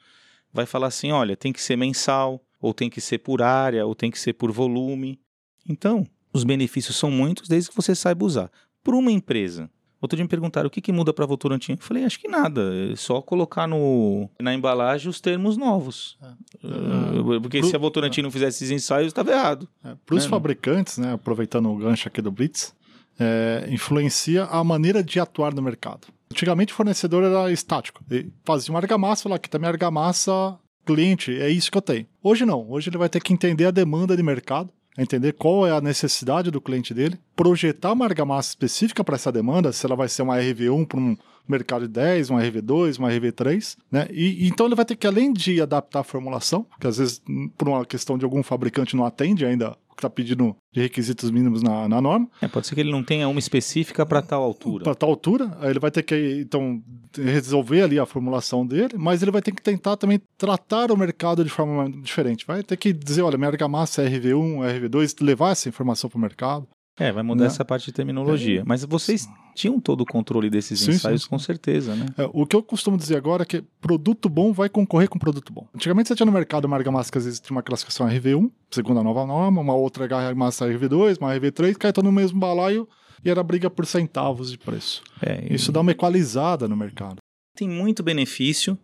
vai 0.51 0.65
falar 0.65 0.87
assim: 0.87 1.11
olha, 1.11 1.37
tem 1.37 1.53
que 1.53 1.61
ser 1.61 1.77
mensal, 1.77 2.43
ou 2.59 2.73
tem 2.73 2.89
que 2.89 2.99
ser 2.99 3.19
por 3.19 3.41
área, 3.41 3.85
ou 3.85 3.95
tem 3.95 4.11
que 4.11 4.19
ser 4.19 4.33
por 4.33 4.51
volume. 4.51 5.19
Então, 5.67 6.05
os 6.33 6.43
benefícios 6.43 6.97
são 6.97 7.09
muitos 7.09 7.47
desde 7.47 7.69
que 7.69 7.75
você 7.75 7.95
saiba 7.95 8.25
usar. 8.25 8.51
Para 8.83 8.95
uma 8.95 9.11
empresa, 9.11 9.69
outro 10.01 10.15
dia 10.15 10.23
me 10.23 10.29
perguntaram 10.29 10.67
o 10.67 10.69
que, 10.69 10.81
que 10.81 10.91
muda 10.91 11.13
para 11.13 11.23
a 11.23 11.27
Votorantim. 11.27 11.73
Eu 11.73 11.77
falei, 11.79 12.03
acho 12.03 12.19
que 12.19 12.27
nada, 12.27 12.61
é 12.91 12.95
só 12.95 13.21
colocar 13.21 13.67
no, 13.67 14.29
na 14.39 14.53
embalagem 14.53 15.09
os 15.09 15.19
termos 15.19 15.57
novos. 15.57 16.17
É. 16.21 16.67
Uh, 16.67 17.41
porque 17.41 17.59
Pro, 17.59 17.69
se 17.69 17.75
a 17.75 17.79
Votorantim 17.79 18.21
não 18.21 18.31
fizesse 18.31 18.63
esses 18.63 18.71
ensaios, 18.71 19.07
estava 19.07 19.31
errado. 19.31 19.67
É. 19.83 19.95
Para 20.05 20.15
os 20.15 20.23
né? 20.23 20.29
fabricantes, 20.29 20.97
né, 20.97 21.13
aproveitando 21.13 21.69
o 21.69 21.75
gancho 21.77 22.07
aqui 22.07 22.21
do 22.21 22.31
Blitz, 22.31 22.75
é, 23.19 23.67
influencia 23.69 24.43
a 24.45 24.63
maneira 24.63 25.03
de 25.03 25.19
atuar 25.19 25.53
no 25.53 25.61
mercado. 25.61 26.07
Antigamente 26.31 26.73
o 26.73 26.75
fornecedor 26.75 27.23
era 27.23 27.51
estático. 27.51 28.03
Ele 28.09 28.31
fazia 28.43 28.71
uma 28.71 28.79
argamassa, 28.79 29.27
lá 29.29 29.37
aqui 29.37 29.49
tá 29.49 29.57
minha 29.57 29.71
argamassa 29.71 30.57
cliente, 30.87 31.37
é 31.37 31.49
isso 31.49 31.69
que 31.69 31.77
eu 31.77 31.81
tenho. 31.81 32.05
Hoje 32.23 32.45
não, 32.45 32.65
hoje 32.71 32.89
ele 32.89 32.97
vai 32.97 33.09
ter 33.09 33.21
que 33.21 33.33
entender 33.33 33.65
a 33.65 33.71
demanda 33.71 34.15
de 34.15 34.23
mercado. 34.23 34.69
Entender 34.97 35.33
qual 35.33 35.65
é 35.67 35.71
a 35.71 35.81
necessidade 35.81 36.49
do 36.49 36.61
cliente 36.61 36.93
dele, 36.93 37.19
projetar 37.35 37.93
uma 37.93 38.05
argamassa 38.05 38.49
específica 38.49 39.03
para 39.03 39.15
essa 39.15 39.31
demanda, 39.31 39.71
se 39.71 39.85
ela 39.85 39.95
vai 39.95 40.09
ser 40.09 40.23
uma 40.23 40.37
RV1 40.37 40.87
para 40.87 40.99
um 40.99 41.17
mercado 41.47 41.87
de 41.87 41.93
10, 41.93 42.29
uma 42.29 42.41
RV2, 42.41 42.99
uma 42.99 43.09
RV3, 43.09 43.77
né? 43.91 44.07
E 44.11 44.47
então 44.47 44.65
ele 44.65 44.75
vai 44.75 44.85
ter 44.85 44.95
que 44.95 45.07
além 45.07 45.31
de 45.31 45.61
adaptar 45.61 46.01
a 46.01 46.03
formulação, 46.03 46.65
que 46.79 46.87
às 46.87 46.97
vezes 46.97 47.21
por 47.57 47.69
uma 47.69 47.85
questão 47.85 48.17
de 48.17 48.25
algum 48.25 48.43
fabricante 48.43 48.95
não 48.95 49.05
atende 49.05 49.45
ainda 49.45 49.77
que 49.97 50.01
está 50.01 50.09
pedindo 50.09 50.55
de 50.71 50.79
requisitos 50.79 51.31
mínimos 51.31 51.63
na, 51.63 51.89
na 51.89 51.99
norma. 51.99 52.29
É, 52.39 52.47
pode 52.47 52.67
ser 52.67 52.75
que 52.75 52.81
ele 52.81 52.91
não 52.91 53.03
tenha 53.03 53.27
uma 53.27 53.39
específica 53.39 54.05
para 54.05 54.21
tal 54.21 54.43
altura. 54.43 54.83
Para 54.83 54.93
tal 54.93 55.09
altura, 55.09 55.57
aí 55.59 55.71
ele 55.71 55.79
vai 55.79 55.89
ter 55.89 56.03
que, 56.03 56.41
então, 56.41 56.81
resolver 57.15 57.81
ali 57.81 57.97
a 57.97 58.05
formulação 58.05 58.65
dele, 58.65 58.93
mas 58.95 59.23
ele 59.23 59.31
vai 59.31 59.41
ter 59.41 59.51
que 59.51 59.61
tentar 59.61 59.97
também 59.97 60.21
tratar 60.37 60.91
o 60.91 60.97
mercado 60.97 61.43
de 61.43 61.49
forma 61.49 61.89
diferente. 62.01 62.45
Vai 62.45 62.61
ter 62.61 62.77
que 62.77 62.93
dizer, 62.93 63.23
olha, 63.23 63.37
minha 63.37 63.49
argamassa 63.49 64.03
é 64.03 64.09
RV1, 64.09 64.63
é 64.63 64.79
RV2, 64.79 65.15
levar 65.21 65.51
essa 65.51 65.67
informação 65.67 66.09
para 66.09 66.17
o 66.17 66.21
mercado. 66.21 66.67
É, 66.99 67.11
vai 67.11 67.21
mudar 67.21 67.41
né? 67.41 67.47
essa 67.47 67.63
parte 67.63 67.85
de 67.85 67.91
terminologia. 67.91 68.61
É. 68.61 68.63
Mas 68.65 68.83
vocês 68.83 69.29
tinham 69.53 69.79
todo 69.79 70.01
o 70.01 70.05
controle 70.05 70.49
desses 70.49 70.79
sim, 70.79 70.91
ensaios, 70.91 71.23
sim, 71.23 71.29
com 71.29 71.37
certeza, 71.37 71.95
né? 71.95 72.07
É, 72.17 72.27
o 72.33 72.45
que 72.45 72.55
eu 72.55 72.63
costumo 72.63 72.97
dizer 72.97 73.17
agora 73.17 73.43
é 73.43 73.45
que 73.45 73.63
produto 73.79 74.27
bom 74.27 74.51
vai 74.51 74.67
concorrer 74.67 75.07
com 75.07 75.19
produto 75.19 75.53
bom. 75.53 75.67
Antigamente 75.75 76.07
você 76.07 76.15
tinha 76.15 76.25
no 76.25 76.31
mercado 76.31 76.65
uma 76.65 76.75
argamassa 76.75 77.11
que 77.11 77.17
às 77.17 77.25
vezes 77.25 77.39
tinha 77.39 77.55
uma 77.55 77.61
classificação 77.61 78.07
RV1, 78.07 78.51
segundo 78.71 78.99
a 78.99 79.03
nova 79.03 79.25
norma, 79.27 79.61
uma 79.61 79.75
outra 79.75 80.03
argamassa 80.03 80.65
RV2, 80.65 81.19
uma 81.19 81.35
RV3, 81.35 81.75
cai 81.75 81.93
todo 81.93 82.05
no 82.05 82.11
mesmo 82.11 82.39
balaio 82.39 82.89
e 83.23 83.29
era 83.29 83.43
briga 83.43 83.69
por 83.69 83.85
centavos 83.85 84.51
de 84.51 84.57
preço. 84.57 85.03
É, 85.21 85.53
Isso 85.53 85.71
dá 85.71 85.81
uma 85.81 85.91
equalizada 85.91 86.67
no 86.67 86.75
mercado. 86.75 87.17
Tem 87.55 87.69
muito 87.69 88.01
benefício. 88.01 88.77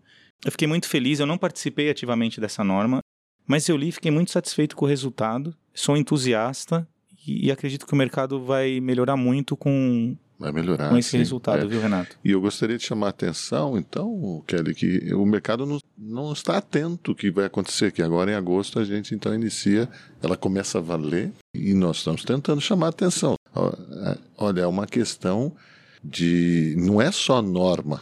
Eu 0.45 0.51
fiquei 0.51 0.67
muito 0.67 0.87
feliz, 0.87 1.19
eu 1.19 1.25
não 1.25 1.37
participei 1.37 1.89
ativamente 1.89 2.39
dessa 2.39 2.63
norma, 2.63 2.99
mas 3.47 3.67
eu 3.69 3.77
li 3.77 3.89
e 3.89 3.91
fiquei 3.91 4.11
muito 4.11 4.31
satisfeito 4.31 4.75
com 4.75 4.85
o 4.85 4.87
resultado. 4.87 5.55
Sou 5.73 5.97
entusiasta 5.97 6.87
e, 7.25 7.47
e 7.47 7.51
acredito 7.51 7.85
que 7.85 7.93
o 7.93 7.97
mercado 7.97 8.43
vai 8.43 8.79
melhorar 8.79 9.15
muito 9.15 9.55
com, 9.55 10.15
Vai 10.43 10.51
melhorar. 10.51 10.89
Com 10.89 10.97
esse 10.97 11.11
sim. 11.11 11.19
resultado, 11.19 11.63
é. 11.63 11.65
viu, 11.65 11.79
Renato? 11.79 12.17
E 12.23 12.31
eu 12.31 12.41
gostaria 12.41 12.77
de 12.77 12.83
chamar 12.83 13.07
a 13.07 13.09
atenção, 13.11 13.77
então, 13.77 14.43
Kelly, 14.45 14.75
que 14.75 15.13
o 15.13 15.25
mercado 15.25 15.65
não, 15.65 15.79
não 15.97 16.33
está 16.33 16.57
atento 16.57 17.11
o 17.11 17.15
que 17.15 17.31
vai 17.31 17.45
acontecer, 17.45 17.93
que 17.93 18.01
agora 18.01 18.31
em 18.31 18.35
agosto 18.35 18.77
a 18.77 18.83
gente 18.83 19.15
então 19.15 19.33
inicia, 19.33 19.87
ela 20.21 20.35
começa 20.35 20.79
a 20.79 20.81
valer 20.81 21.31
e 21.53 21.73
nós 21.73 21.97
estamos 21.97 22.25
tentando 22.25 22.59
chamar 22.59 22.87
a 22.87 22.89
atenção. 22.89 23.35
É, 23.55 24.17
olha, 24.37 24.61
é 24.61 24.67
uma 24.67 24.85
questão 24.85 25.53
de. 26.03 26.75
Não 26.77 27.01
é 27.01 27.11
só 27.11 27.41
norma. 27.41 28.01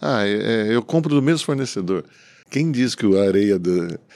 Ah, 0.00 0.26
é, 0.26 0.68
é, 0.70 0.74
eu 0.74 0.82
compro 0.82 1.14
do 1.14 1.20
mesmo 1.20 1.44
fornecedor. 1.44 2.04
Quem 2.50 2.70
diz 2.70 2.94
que 2.94 3.06
a 3.18 3.22
areia 3.22 3.58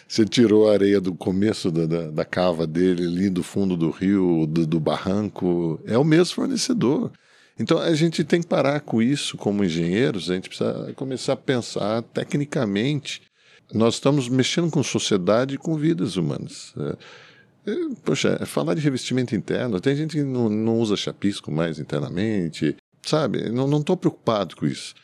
você 0.06 0.24
tirou 0.24 0.68
a 0.68 0.72
areia 0.72 1.00
do 1.00 1.14
começo 1.14 1.70
da, 1.70 1.84
da, 1.84 2.10
da 2.10 2.24
cava 2.24 2.66
dele, 2.66 3.04
ali 3.04 3.28
do 3.28 3.42
fundo 3.42 3.76
do 3.76 3.90
rio, 3.90 4.46
do, 4.46 4.66
do, 4.66 4.80
barranco, 4.80 5.80
é 5.84 5.98
o 5.98 6.04
mesmo 6.04 6.34
fornecedor. 6.34 7.12
Então 7.58 7.78
a 7.78 7.92
gente 7.94 8.24
tem 8.24 8.40
que 8.40 8.46
parar 8.46 8.80
com 8.80 9.02
isso 9.02 9.36
como 9.36 9.64
engenheiros, 9.64 10.30
a 10.30 10.34
gente 10.34 10.48
precisa 10.48 10.92
começar 10.94 11.34
a 11.34 11.36
pensar 11.36 12.02
tecnicamente. 12.02 13.22
Nós 13.72 13.94
estamos 13.94 14.28
mexendo 14.28 14.70
com 14.70 14.82
sociedade 14.82 15.56
e 15.56 15.58
com 15.58 15.76
vidas 15.76 16.16
humanas. 16.16 16.72
É, 17.66 17.70
é, 17.70 17.74
poxa, 18.04 18.38
é 18.40 18.46
falar 18.46 18.74
de 18.74 18.80
revestimento 18.80 19.34
interno, 19.34 19.80
tem 19.80 19.94
gente 19.94 20.16
que 20.16 20.22
não, 20.22 20.48
não 20.48 20.78
usa 20.78 20.96
chapisco 20.96 21.50
mais 21.50 21.78
internamente, 21.78 22.76
sabe? 23.02 23.50
Não 23.50 23.78
estou 23.78 23.96
preocupado 23.96 24.56
com 24.56 24.66
isso. 24.66 24.94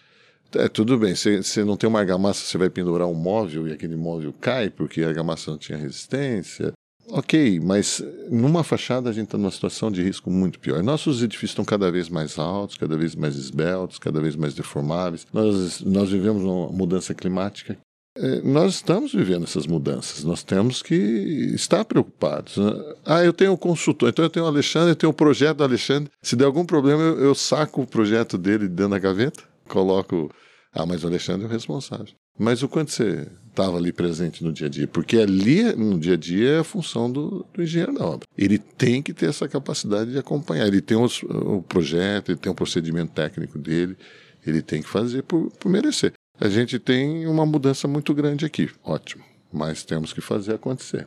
É, 0.57 0.69
tudo 0.69 0.99
bem, 0.99 1.15
você 1.15 1.65
não 1.65 1.77
tem 1.77 1.89
uma 1.89 2.01
argamassa, 2.01 2.45
você 2.45 2.59
vai 2.59 2.71
pendurar 2.71 3.09
um 3.09 3.15
móvel 3.15 3.69
e 3.69 3.73
aquele 3.73 3.97
móvel 3.97 4.33
cai 4.41 4.71
porque 4.71 5.03
a 5.03 5.09
argamassa 5.09 5.51
não 5.51 5.59
tinha 5.59 5.79
resistência. 5.79 6.73
Ok, 7.09 7.61
mas 7.61 8.03
numa 8.31 8.65
fachada 8.65 9.11
a 9.11 9.13
gente 9.13 9.27
está 9.27 9.37
numa 9.37 9.51
situação 9.51 9.91
de 9.91 10.03
risco 10.03 10.31
muito 10.31 10.59
pior. 10.59 10.83
Nossos 10.83 11.23
edifícios 11.23 11.51
estão 11.51 11.65
cada 11.65 11.91
vez 11.91 12.09
mais 12.09 12.39
altos, 12.39 12.79
cada 12.79 12.97
vez 12.97 13.15
mais 13.15 13.37
esbeltos, 13.37 13.99
cada 13.99 14.21
vez 14.21 14.35
mais 14.37 14.55
deformáveis. 14.55 15.27
Nós, 15.33 15.81
nós 15.83 16.11
vivemos 16.11 16.43
uma 16.43 16.69
mudança 16.69 17.15
climática. 17.15 17.77
É, 18.17 18.41
nós 18.43 18.77
estamos 18.77 19.13
vivendo 19.13 19.43
essas 19.43 19.67
mudanças, 19.67 20.23
nós 20.23 20.45
temos 20.45 20.81
que 20.83 20.95
estar 20.95 21.85
preocupados. 21.85 22.57
Né? 22.57 22.73
Ah, 23.05 23.25
eu 23.25 23.33
tenho 23.33 23.53
um 23.53 23.57
consultor, 23.57 24.09
então 24.09 24.25
eu 24.25 24.31
tenho 24.31 24.47
o 24.47 24.49
Alexandre, 24.49 24.91
eu 24.91 24.97
tenho 24.97 25.11
o 25.11 25.15
projeto 25.15 25.59
do 25.59 25.65
Alexandre. 25.65 26.11
Se 26.23 26.37
der 26.37 26.45
algum 26.45 26.65
problema, 26.65 27.03
eu, 27.03 27.19
eu 27.19 27.35
saco 27.35 27.83
o 27.83 27.87
projeto 27.87 28.39
dele 28.39 28.69
dentro 28.69 28.91
da 28.91 29.01
gaveta, 29.01 29.43
coloco 29.69 30.31
ah, 30.75 30.85
mas 30.85 31.05
o 31.05 31.07
Alexandre 31.07 31.45
é 31.45 31.49
o 31.49 31.51
responsável. 31.51 32.13
Mas 32.37 32.65
o 32.65 32.69
quanto 32.69 32.91
você 32.91 33.29
estava 33.49 33.77
ali 33.77 33.93
presente 33.93 34.43
no 34.43 34.53
dia 34.53 34.67
a 34.67 34.71
dia? 34.71 34.89
Porque 34.89 35.19
ali, 35.19 35.63
no 35.77 35.97
dia 36.01 36.15
a 36.15 36.17
dia, 36.17 36.51
é 36.51 36.59
a 36.59 36.65
função 36.65 37.11
do, 37.11 37.47
do 37.55 37.63
engenheiro 37.63 37.95
da 37.95 38.05
obra. 38.05 38.27
Ele 38.37 38.59
tem 38.59 39.01
que 39.01 39.15
ter 39.15 39.27
essa 39.27 39.49
capacidade 39.49 40.11
de 40.11 40.19
acompanhar. 40.19 40.67
Ele 40.67 40.81
tem 40.81 40.97
o 40.97 41.63
projeto, 41.63 42.33
ele 42.33 42.39
tem 42.39 42.51
o 42.51 42.55
procedimento 42.57 43.13
técnico 43.13 43.57
dele, 43.57 43.97
ele 44.45 44.61
tem 44.61 44.83
que 44.83 44.89
fazer 44.89 45.23
por, 45.23 45.49
por 45.53 45.69
merecer. 45.69 46.13
A 46.41 46.49
gente 46.49 46.81
tem 46.81 47.29
uma 47.29 47.47
mudança 47.47 47.87
muito 47.87 48.13
grande 48.13 48.45
aqui, 48.45 48.69
ótimo, 48.83 49.23
mas 49.53 49.85
temos 49.85 50.13
que 50.13 50.21
fazer 50.21 50.55
acontecer. 50.55 51.07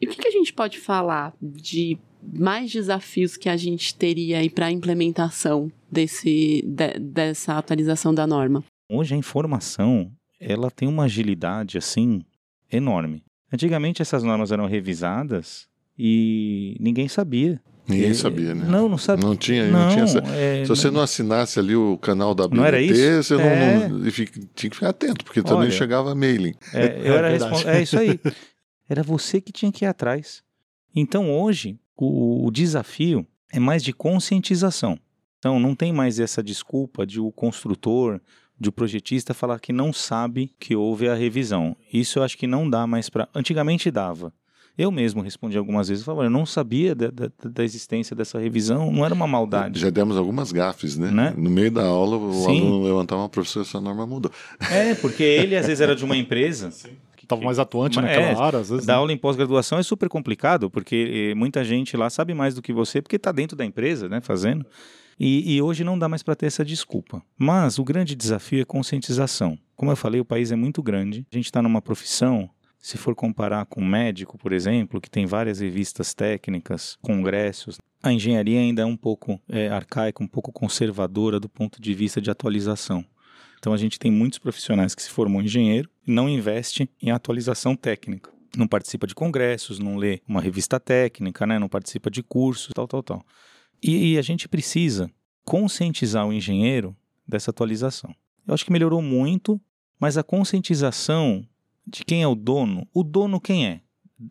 E 0.00 0.06
o 0.06 0.10
que, 0.10 0.16
que 0.16 0.28
a 0.28 0.30
gente 0.48 0.52
pode 0.54 0.78
falar 0.78 1.34
de 1.40 1.98
mais 2.22 2.72
desafios 2.72 3.36
que 3.36 3.48
a 3.48 3.56
gente 3.56 3.94
teria 3.94 4.38
aí 4.38 4.48
para 4.48 4.66
a 4.66 4.72
implementação 4.72 5.70
desse, 5.90 6.64
de, 6.66 6.98
dessa 6.98 7.58
atualização 7.58 8.14
da 8.14 8.26
norma? 8.26 8.64
Hoje 8.90 9.14
a 9.14 9.18
informação, 9.18 10.10
ela 10.40 10.70
tem 10.70 10.88
uma 10.88 11.04
agilidade 11.04 11.76
assim 11.76 12.22
enorme. 12.72 13.22
Antigamente 13.52 14.00
essas 14.00 14.22
normas 14.22 14.50
eram 14.50 14.66
revisadas 14.66 15.66
e 15.98 16.76
ninguém 16.80 17.08
sabia. 17.08 17.60
Ninguém 17.86 18.12
sabia, 18.12 18.54
né? 18.54 18.66
Não, 18.68 18.86
não 18.86 18.98
sabia. 18.98 19.26
Não 19.26 19.34
tinha, 19.34 19.70
não, 19.70 19.96
não 19.96 20.06
tinha. 20.06 20.22
É, 20.34 20.62
Se 20.62 20.68
você 20.68 20.90
não 20.90 21.00
assinasse 21.00 21.58
ali 21.58 21.74
o 21.74 21.96
canal 21.96 22.34
da 22.34 22.46
BNT, 22.46 22.56
não 22.56 22.66
era 22.66 22.80
isso? 22.82 23.22
você 23.22 23.34
é... 23.34 23.88
não, 23.88 23.98
não, 23.98 24.10
tinha 24.10 24.26
que 24.70 24.76
ficar 24.76 24.90
atento, 24.90 25.24
porque 25.24 25.40
Olha, 25.40 25.48
também 25.48 25.70
chegava 25.70 26.14
mailing. 26.14 26.54
É, 26.74 27.00
eu 27.02 27.14
era 27.16 27.32
é, 27.32 27.78
é 27.78 27.82
isso 27.82 27.98
aí. 27.98 28.20
Era 28.88 29.02
você 29.02 29.40
que 29.40 29.52
tinha 29.52 29.70
que 29.70 29.84
ir 29.84 29.88
atrás. 29.88 30.42
Então 30.94 31.30
hoje 31.30 31.78
o, 31.96 32.46
o 32.46 32.50
desafio 32.50 33.26
é 33.52 33.58
mais 33.58 33.82
de 33.82 33.92
conscientização. 33.92 34.98
Então 35.38 35.60
não 35.60 35.74
tem 35.74 35.92
mais 35.92 36.18
essa 36.18 36.42
desculpa 36.42 37.06
de 37.06 37.20
o 37.20 37.30
construtor 37.30 38.20
de 38.60 38.68
o 38.68 38.72
projetista 38.72 39.32
falar 39.32 39.60
que 39.60 39.72
não 39.72 39.92
sabe 39.92 40.52
que 40.58 40.74
houve 40.74 41.08
a 41.08 41.14
revisão. 41.14 41.76
Isso 41.92 42.18
eu 42.18 42.22
acho 42.24 42.36
que 42.36 42.46
não 42.46 42.68
dá 42.68 42.86
mais 42.86 43.08
para. 43.08 43.28
Antigamente 43.34 43.90
dava. 43.90 44.32
Eu 44.76 44.92
mesmo 44.92 45.22
respondi 45.22 45.58
algumas 45.58 45.88
vezes, 45.88 46.04
falava, 46.04 46.26
eu 46.26 46.30
não 46.30 46.46
sabia 46.46 46.94
da, 46.94 47.10
da, 47.10 47.28
da, 47.44 47.64
existência 47.64 48.14
dessa 48.14 48.38
revisão, 48.38 48.92
não 48.92 49.04
era 49.04 49.12
uma 49.12 49.26
maldade. 49.26 49.80
Já 49.80 49.90
demos 49.90 50.16
algumas 50.16 50.52
gafes, 50.52 50.96
né? 50.96 51.10
né? 51.10 51.34
No 51.36 51.50
meio 51.50 51.72
da 51.72 51.84
aula, 51.84 52.16
o 52.16 52.32
Sim. 52.32 52.60
aluno 52.60 52.84
levantava 52.84 53.22
uma 53.22 53.28
professora, 53.28 53.66
essa 53.66 53.80
norma 53.80 54.06
mudou. 54.06 54.30
É, 54.70 54.94
porque 54.94 55.24
ele 55.24 55.56
às 55.56 55.66
vezes 55.66 55.80
era 55.80 55.96
de 55.96 56.04
uma 56.04 56.14
empresa. 56.16 56.72
Estava 57.28 57.42
mais 57.42 57.58
atuante 57.58 58.00
naquela 58.00 58.26
é, 58.26 58.34
área, 58.34 58.58
às 58.60 58.70
vezes. 58.70 58.86
Dar 58.86 58.94
né? 58.94 58.98
aula 58.98 59.12
em 59.12 59.18
pós-graduação 59.18 59.78
é 59.78 59.82
super 59.82 60.08
complicado, 60.08 60.70
porque 60.70 61.30
eh, 61.30 61.34
muita 61.34 61.62
gente 61.62 61.94
lá 61.94 62.08
sabe 62.08 62.32
mais 62.32 62.54
do 62.54 62.62
que 62.62 62.72
você, 62.72 63.02
porque 63.02 63.16
está 63.16 63.30
dentro 63.30 63.54
da 63.54 63.66
empresa, 63.66 64.08
né, 64.08 64.22
fazendo. 64.22 64.64
E, 65.20 65.56
e 65.56 65.60
hoje 65.60 65.84
não 65.84 65.98
dá 65.98 66.08
mais 66.08 66.22
para 66.22 66.34
ter 66.34 66.46
essa 66.46 66.64
desculpa. 66.64 67.22
Mas 67.36 67.78
o 67.78 67.84
grande 67.84 68.14
desafio 68.14 68.62
é 68.62 68.64
conscientização. 68.64 69.58
Como 69.76 69.90
eu 69.90 69.96
falei, 69.96 70.20
o 70.20 70.24
país 70.24 70.50
é 70.50 70.56
muito 70.56 70.82
grande. 70.82 71.26
A 71.30 71.36
gente 71.36 71.44
está 71.44 71.60
numa 71.60 71.82
profissão 71.82 72.48
se 72.80 72.96
for 72.96 73.14
comparar 73.14 73.66
com 73.66 73.84
médico, 73.84 74.38
por 74.38 74.52
exemplo, 74.52 75.00
que 75.00 75.10
tem 75.10 75.26
várias 75.26 75.60
revistas 75.60 76.14
técnicas, 76.14 76.96
congressos, 77.02 77.76
a 78.02 78.12
engenharia 78.12 78.60
ainda 78.60 78.82
é 78.82 78.86
um 78.86 78.96
pouco 78.96 79.40
é, 79.48 79.68
arcaica, 79.68 80.22
um 80.22 80.28
pouco 80.28 80.52
conservadora 80.52 81.40
do 81.40 81.48
ponto 81.48 81.82
de 81.82 81.92
vista 81.92 82.20
de 82.20 82.30
atualização. 82.30 83.04
Então 83.58 83.72
a 83.72 83.76
gente 83.76 83.98
tem 83.98 84.10
muitos 84.10 84.38
profissionais 84.38 84.94
que 84.94 85.02
se 85.02 85.10
formam 85.10 85.42
engenheiro 85.42 85.90
e 86.06 86.10
não 86.10 86.28
investe 86.28 86.88
em 87.02 87.10
atualização 87.10 87.74
técnica. 87.74 88.30
Não 88.56 88.66
participa 88.66 89.06
de 89.06 89.14
congressos, 89.14 89.78
não 89.78 89.96
lê 89.96 90.20
uma 90.26 90.40
revista 90.40 90.80
técnica, 90.80 91.46
né? 91.46 91.58
não 91.58 91.68
participa 91.68 92.10
de 92.10 92.22
cursos, 92.22 92.72
tal, 92.74 92.88
tal, 92.88 93.02
tal. 93.02 93.26
E, 93.82 94.14
e 94.14 94.18
a 94.18 94.22
gente 94.22 94.48
precisa 94.48 95.10
conscientizar 95.44 96.26
o 96.26 96.32
engenheiro 96.32 96.96
dessa 97.26 97.50
atualização. 97.50 98.14
Eu 98.46 98.54
acho 98.54 98.64
que 98.64 98.72
melhorou 98.72 99.02
muito, 99.02 99.60
mas 100.00 100.16
a 100.16 100.22
conscientização 100.22 101.46
de 101.86 102.04
quem 102.04 102.22
é 102.22 102.28
o 102.28 102.34
dono, 102.34 102.86
o 102.92 103.02
dono 103.02 103.40
quem 103.40 103.66
é? 103.66 103.80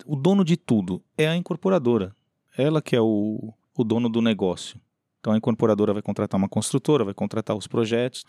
O 0.05 0.15
dono 0.15 0.43
de 0.43 0.57
tudo 0.57 1.03
é 1.17 1.27
a 1.27 1.35
incorporadora. 1.35 2.13
Ela 2.57 2.81
que 2.81 2.95
é 2.95 3.01
o, 3.01 3.53
o 3.75 3.83
dono 3.83 4.09
do 4.09 4.21
negócio. 4.21 4.79
Então 5.19 5.33
a 5.33 5.37
incorporadora 5.37 5.93
vai 5.93 6.01
contratar 6.01 6.37
uma 6.37 6.49
construtora, 6.49 7.03
vai 7.03 7.13
contratar 7.13 7.55
os 7.55 7.67
projetos. 7.67 8.23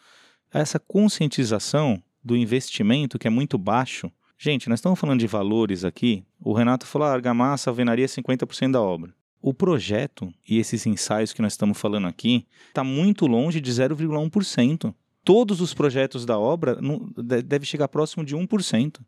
Essa 0.52 0.78
conscientização 0.78 2.02
do 2.24 2.36
investimento, 2.36 3.18
que 3.18 3.26
é 3.26 3.30
muito 3.30 3.58
baixo. 3.58 4.10
Gente, 4.38 4.68
nós 4.68 4.78
estamos 4.78 4.98
falando 4.98 5.20
de 5.20 5.26
valores 5.26 5.84
aqui. 5.84 6.24
O 6.40 6.52
Renato 6.52 6.86
falou: 6.86 7.08
ah, 7.08 7.12
argamassa, 7.12 7.70
alvenaria 7.70 8.06
50% 8.06 8.72
da 8.72 8.80
obra. 8.80 9.12
O 9.40 9.54
projeto 9.54 10.32
e 10.48 10.58
esses 10.58 10.86
ensaios 10.86 11.32
que 11.32 11.42
nós 11.42 11.52
estamos 11.52 11.78
falando 11.78 12.06
aqui 12.06 12.46
está 12.68 12.82
muito 12.82 13.26
longe 13.26 13.60
de 13.60 13.70
0,1%. 13.70 14.94
todos 15.22 15.60
os 15.60 15.74
projetos 15.74 16.24
da 16.24 16.38
obra 16.38 16.78
deve 17.44 17.66
chegar 17.66 17.86
próximo 17.86 18.24
de 18.24 18.34
1%. 18.34 19.00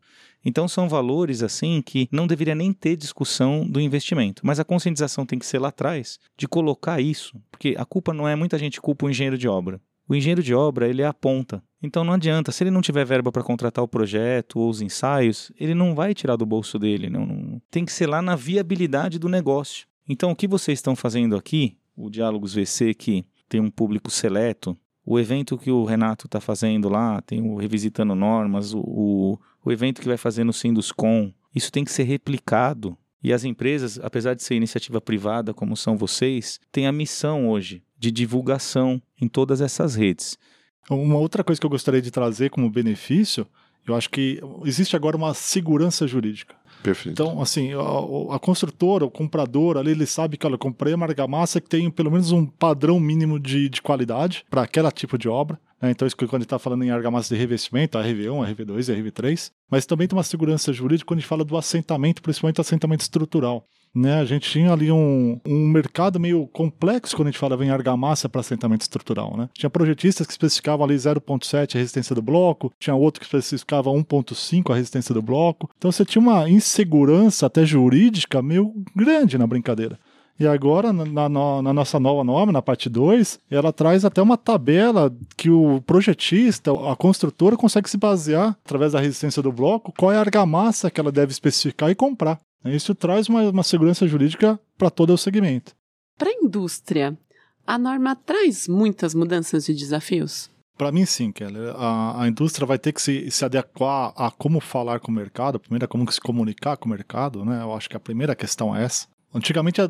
Então 0.45 0.67
são 0.67 0.87
valores 0.87 1.41
assim 1.41 1.81
que 1.81 2.07
não 2.11 2.27
deveria 2.27 2.55
nem 2.55 2.71
ter 2.71 2.95
discussão 2.95 3.67
do 3.67 3.81
investimento, 3.81 4.45
mas 4.45 4.59
a 4.59 4.63
conscientização 4.63 5.25
tem 5.25 5.39
que 5.39 5.45
ser 5.45 5.59
lá 5.59 5.69
atrás 5.69 6.19
de 6.37 6.47
colocar 6.47 7.01
isso, 7.01 7.41
porque 7.49 7.75
a 7.77 7.85
culpa 7.85 8.13
não 8.13 8.27
é 8.27 8.35
muita 8.35 8.57
gente 8.57 8.79
culpa 8.79 9.05
o 9.05 9.09
engenheiro 9.09 9.37
de 9.37 9.47
obra. 9.47 9.81
O 10.07 10.15
engenheiro 10.15 10.43
de 10.43 10.53
obra, 10.53 10.87
ele 10.87 11.01
é 11.01 11.05
a 11.05 11.13
ponta. 11.13 11.63
Então 11.81 12.03
não 12.03 12.13
adianta, 12.13 12.51
se 12.51 12.63
ele 12.63 12.71
não 12.71 12.81
tiver 12.81 13.05
verba 13.05 13.31
para 13.31 13.43
contratar 13.43 13.83
o 13.83 13.87
projeto 13.87 14.59
ou 14.59 14.69
os 14.69 14.81
ensaios, 14.81 15.51
ele 15.59 15.73
não 15.73 15.95
vai 15.95 16.13
tirar 16.13 16.35
do 16.35 16.45
bolso 16.45 16.77
dele, 16.77 17.09
não, 17.09 17.25
não, 17.25 17.61
tem 17.71 17.83
que 17.83 17.91
ser 17.91 18.07
lá 18.07 18.21
na 18.21 18.35
viabilidade 18.35 19.17
do 19.17 19.27
negócio. 19.27 19.87
Então 20.07 20.31
o 20.31 20.35
que 20.35 20.47
vocês 20.47 20.77
estão 20.77 20.95
fazendo 20.95 21.35
aqui, 21.35 21.77
o 21.95 22.09
Diálogos 22.09 22.53
VC 22.53 22.93
que 22.93 23.25
tem 23.49 23.59
um 23.59 23.71
público 23.71 24.11
seleto, 24.11 24.77
o 25.03 25.19
evento 25.19 25.57
que 25.57 25.71
o 25.71 25.83
Renato 25.83 26.27
está 26.27 26.39
fazendo 26.39 26.87
lá, 26.87 27.19
tem 27.21 27.41
o 27.41 27.55
Revisitando 27.55 28.13
Normas, 28.13 28.73
o, 28.73 28.79
o, 28.79 29.39
o 29.65 29.71
evento 29.71 30.01
que 30.01 30.07
vai 30.07 30.17
fazer 30.17 30.43
no 30.43 30.53
Sinduscom, 30.53 31.33
isso 31.55 31.71
tem 31.71 31.83
que 31.83 31.91
ser 31.91 32.03
replicado. 32.03 32.95
E 33.23 33.31
as 33.33 33.43
empresas, 33.43 33.99
apesar 34.01 34.33
de 34.33 34.43
ser 34.43 34.55
iniciativa 34.55 34.99
privada, 34.99 35.53
como 35.53 35.77
são 35.77 35.95
vocês, 35.95 36.59
têm 36.71 36.87
a 36.87 36.91
missão 36.91 37.49
hoje 37.49 37.83
de 38.01 38.09
divulgação 38.09 38.99
em 39.21 39.27
todas 39.27 39.61
essas 39.61 39.93
redes. 39.93 40.35
Uma 40.89 41.19
outra 41.19 41.43
coisa 41.43 41.61
que 41.61 41.65
eu 41.65 41.69
gostaria 41.69 42.01
de 42.01 42.09
trazer 42.09 42.49
como 42.49 42.67
benefício, 42.67 43.45
eu 43.87 43.95
acho 43.95 44.09
que 44.09 44.41
existe 44.65 44.95
agora 44.95 45.15
uma 45.15 45.35
segurança 45.35 46.07
jurídica. 46.07 46.55
Perfeito. 46.81 47.11
Então, 47.11 47.39
assim, 47.39 47.73
a, 47.73 48.35
a 48.35 48.39
construtora, 48.39 49.05
o 49.05 49.11
comprador 49.11 49.77
ali, 49.77 49.91
ele 49.91 50.07
sabe 50.07 50.35
que, 50.35 50.47
olha, 50.47 50.55
eu 50.55 50.59
comprei 50.59 50.95
uma 50.95 51.05
argamassa 51.05 51.61
que 51.61 51.69
tem 51.69 51.91
pelo 51.91 52.09
menos 52.09 52.31
um 52.31 52.43
padrão 52.43 52.99
mínimo 52.99 53.39
de, 53.39 53.69
de 53.69 53.83
qualidade 53.83 54.43
para 54.49 54.63
aquele 54.63 54.89
tipo 54.91 55.15
de 55.15 55.29
obra. 55.29 55.59
Né? 55.81 55.91
Então, 55.91 56.07
isso 56.07 56.15
quando 56.15 56.33
a 56.33 56.37
gente 56.37 56.43
está 56.43 56.59
falando 56.59 56.83
em 56.83 56.91
argamassa 56.91 57.33
de 57.33 57.39
revestimento, 57.39 57.97
a 57.97 58.03
RV1, 58.03 58.45
a 58.45 58.53
RV2 58.53 58.93
a 58.93 58.97
RV3. 58.97 59.51
Mas 59.69 59.85
também 59.85 60.07
tem 60.07 60.17
uma 60.17 60.23
segurança 60.23 60.71
jurídica 60.71 61.07
quando 61.07 61.17
a 61.17 61.21
gente 61.21 61.29
fala 61.29 61.43
do 61.43 61.57
assentamento, 61.57 62.21
principalmente 62.21 62.61
assentamento 62.61 63.01
estrutural. 63.01 63.65
Né, 63.93 64.21
a 64.21 64.25
gente 64.25 64.49
tinha 64.49 64.71
ali 64.71 64.89
um, 64.89 65.37
um 65.45 65.67
mercado 65.67 66.17
meio 66.17 66.47
complexo 66.47 67.13
quando 67.13 67.27
a 67.27 67.31
gente 67.31 67.39
falava 67.39 67.65
em 67.65 67.71
argamassa 67.71 68.29
para 68.29 68.39
assentamento 68.39 68.83
estrutural. 68.83 69.35
Né? 69.35 69.49
Tinha 69.53 69.69
projetistas 69.69 70.25
que 70.25 70.31
especificavam 70.31 70.85
ali 70.85 70.95
0,7 70.95 71.75
a 71.75 71.77
resistência 71.77 72.15
do 72.15 72.21
bloco, 72.21 72.71
tinha 72.79 72.95
outro 72.95 73.19
que 73.19 73.25
especificava 73.25 73.89
1,5 73.89 74.71
a 74.71 74.75
resistência 74.75 75.13
do 75.13 75.21
bloco. 75.21 75.69
Então 75.77 75.91
você 75.91 76.05
tinha 76.05 76.21
uma 76.21 76.49
insegurança 76.49 77.47
até 77.47 77.65
jurídica 77.65 78.41
meio 78.41 78.73
grande 78.95 79.37
na 79.37 79.45
brincadeira. 79.45 79.99
E 80.41 80.47
agora, 80.47 80.91
na, 80.91 81.29
na, 81.29 81.61
na, 81.61 81.71
nossa 81.71 81.99
nova 81.99 82.23
norma, 82.23 82.51
na 82.51 82.63
parte 82.63 82.89
2, 82.89 83.39
ela 83.51 83.71
traz 83.71 84.03
até 84.03 84.19
uma 84.19 84.35
tabela 84.35 85.15
que 85.37 85.51
o 85.51 85.79
projetista, 85.81 86.71
a 86.91 86.95
construtora, 86.95 87.55
consegue 87.55 87.87
se 87.87 87.95
basear, 87.95 88.57
através 88.65 88.93
da 88.93 88.99
resistência 88.99 89.39
do 89.43 89.51
bloco, 89.51 89.93
qual 89.95 90.11
é 90.11 90.17
a 90.17 90.19
argamassa 90.19 90.89
que 90.89 90.99
ela 90.99 91.11
deve 91.11 91.31
especificar 91.31 91.91
e 91.91 91.95
comprar. 91.95 92.39
Isso 92.65 92.95
traz 92.95 93.29
uma, 93.29 93.51
uma 93.51 93.61
segurança 93.61 94.07
jurídica 94.07 94.59
para 94.79 94.89
todo 94.89 95.13
o 95.13 95.17
segmento. 95.17 95.75
Para 96.17 96.31
a 96.31 96.33
indústria, 96.33 97.15
a 97.67 97.77
norma 97.77 98.15
traz 98.15 98.67
muitas 98.67 99.13
mudanças 99.13 99.69
e 99.69 99.75
desafios? 99.75 100.49
Para 100.75 100.91
mim, 100.91 101.05
sim, 101.05 101.31
Keller. 101.31 101.75
A, 101.75 102.23
a, 102.23 102.27
indústria 102.27 102.65
vai 102.65 102.79
ter 102.79 102.93
que 102.93 103.01
se, 103.01 103.29
se 103.29 103.45
adequar 103.45 104.11
a 104.15 104.31
como 104.31 104.59
falar 104.59 104.99
com 105.01 105.11
o 105.11 105.15
mercado, 105.15 105.59
primeiro, 105.59 105.87
como 105.87 106.11
se 106.11 106.19
comunicar 106.19 106.77
com 106.77 106.87
o 106.87 106.89
mercado, 106.89 107.45
né? 107.45 107.61
Eu 107.61 107.71
acho 107.75 107.87
que 107.87 107.95
a 107.95 107.99
primeira 107.99 108.35
questão 108.35 108.75
é 108.75 108.85
essa. 108.85 109.05
Antigamente, 109.33 109.79
a, 109.81 109.85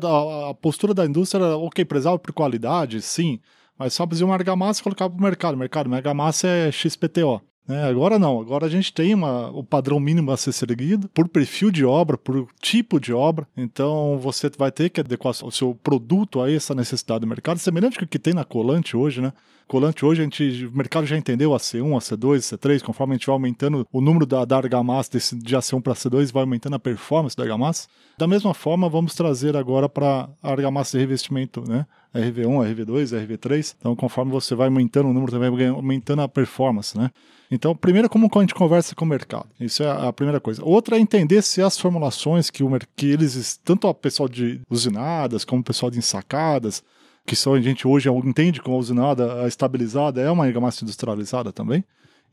a 0.50 0.54
postura 0.54 0.94
da 0.94 1.04
indústria 1.04 1.44
era, 1.44 1.56
ok, 1.56 1.84
prezava 1.84 2.18
por 2.18 2.32
qualidade, 2.32 3.02
sim, 3.02 3.40
mas 3.76 3.92
só 3.94 4.06
fazia 4.06 4.24
uma 4.24 4.34
argamassa 4.34 4.80
e 4.80 4.84
colocava 4.84 5.10
para 5.10 5.18
o 5.18 5.22
mercado. 5.22 5.56
Mercado, 5.56 5.88
minha 5.88 5.98
argamassa 5.98 6.46
é 6.46 6.70
XPTO. 6.70 7.42
É, 7.68 7.84
agora 7.84 8.18
não, 8.18 8.40
agora 8.40 8.66
a 8.66 8.68
gente 8.68 8.92
tem 8.92 9.14
uma, 9.14 9.48
o 9.50 9.62
padrão 9.62 10.00
mínimo 10.00 10.32
a 10.32 10.36
ser 10.36 10.52
seguido 10.52 11.08
por 11.08 11.28
perfil 11.28 11.70
de 11.70 11.84
obra, 11.84 12.18
por 12.18 12.48
tipo 12.60 12.98
de 12.98 13.12
obra. 13.12 13.46
Então 13.56 14.18
você 14.18 14.50
vai 14.58 14.72
ter 14.72 14.90
que 14.90 15.00
adequar 15.00 15.32
o 15.44 15.50
seu 15.50 15.74
produto 15.74 16.40
a 16.40 16.50
essa 16.50 16.74
necessidade 16.74 17.20
do 17.20 17.26
mercado, 17.26 17.58
semelhante 17.58 18.00
ao 18.00 18.06
que 18.06 18.18
tem 18.18 18.34
na 18.34 18.44
Colante 18.44 18.96
hoje, 18.96 19.20
né? 19.20 19.32
Colante 19.68 20.04
hoje 20.04 20.20
a 20.20 20.24
gente, 20.24 20.66
o 20.66 20.76
mercado 20.76 21.06
já 21.06 21.16
entendeu 21.16 21.54
a 21.54 21.56
C1, 21.56 21.96
a 21.96 22.00
C2, 22.00 22.36
a 22.36 22.58
C3, 22.58 22.82
conforme 22.82 23.14
a 23.14 23.16
gente 23.16 23.26
vai 23.26 23.32
aumentando 23.32 23.86
o 23.92 24.00
número 24.00 24.26
da, 24.26 24.44
da 24.44 24.56
argamassa 24.56 25.12
desse, 25.12 25.34
de 25.34 25.56
A1 25.56 25.80
para 25.80 25.94
C2, 25.94 26.32
vai 26.32 26.42
aumentando 26.42 26.76
a 26.76 26.78
performance 26.78 27.36
da 27.36 27.44
argamassa. 27.44 27.88
Da 28.18 28.26
mesma 28.26 28.52
forma, 28.52 28.88
vamos 28.88 29.14
trazer 29.14 29.56
agora 29.56 29.88
para 29.88 30.28
a 30.42 30.50
argamassa 30.50 30.98
de 30.98 31.02
revestimento, 31.02 31.62
né? 31.66 31.86
RV1, 32.14 32.74
RV2, 32.74 33.26
RV3. 33.26 33.74
Então, 33.78 33.96
conforme 33.96 34.30
você 34.30 34.54
vai 34.54 34.68
aumentando 34.68 35.08
o 35.08 35.12
número, 35.12 35.32
também 35.32 35.50
vai 35.50 35.66
aumentando 35.68 36.22
a 36.22 36.28
performance, 36.28 36.96
né? 36.96 37.10
Então, 37.50 37.76
primeiro, 37.76 38.08
como 38.08 38.30
a 38.34 38.40
gente 38.40 38.54
conversa 38.54 38.94
com 38.94 39.04
o 39.04 39.08
mercado. 39.08 39.46
Isso 39.60 39.82
é 39.82 40.08
a 40.08 40.12
primeira 40.12 40.40
coisa. 40.40 40.64
Outra 40.64 40.96
é 40.96 41.00
entender 41.00 41.42
se 41.42 41.60
as 41.60 41.78
formulações 41.78 42.48
que, 42.48 42.64
o, 42.64 42.70
que 42.96 43.10
eles, 43.10 43.60
tanto 43.62 43.86
o 43.86 43.94
pessoal 43.94 44.26
de 44.26 44.60
usinadas, 44.70 45.44
como 45.44 45.60
o 45.60 45.64
pessoal 45.64 45.90
de 45.90 45.98
ensacadas, 45.98 46.82
que 47.26 47.36
só 47.36 47.54
a 47.54 47.60
gente 47.60 47.86
hoje 47.86 48.08
entende 48.24 48.60
como 48.60 48.76
a 48.76 48.80
usinada 48.80 49.42
a 49.42 49.46
estabilizada 49.48 50.20
é 50.20 50.30
uma 50.30 50.46
argamassa 50.46 50.82
industrializada 50.82 51.52
também. 51.52 51.84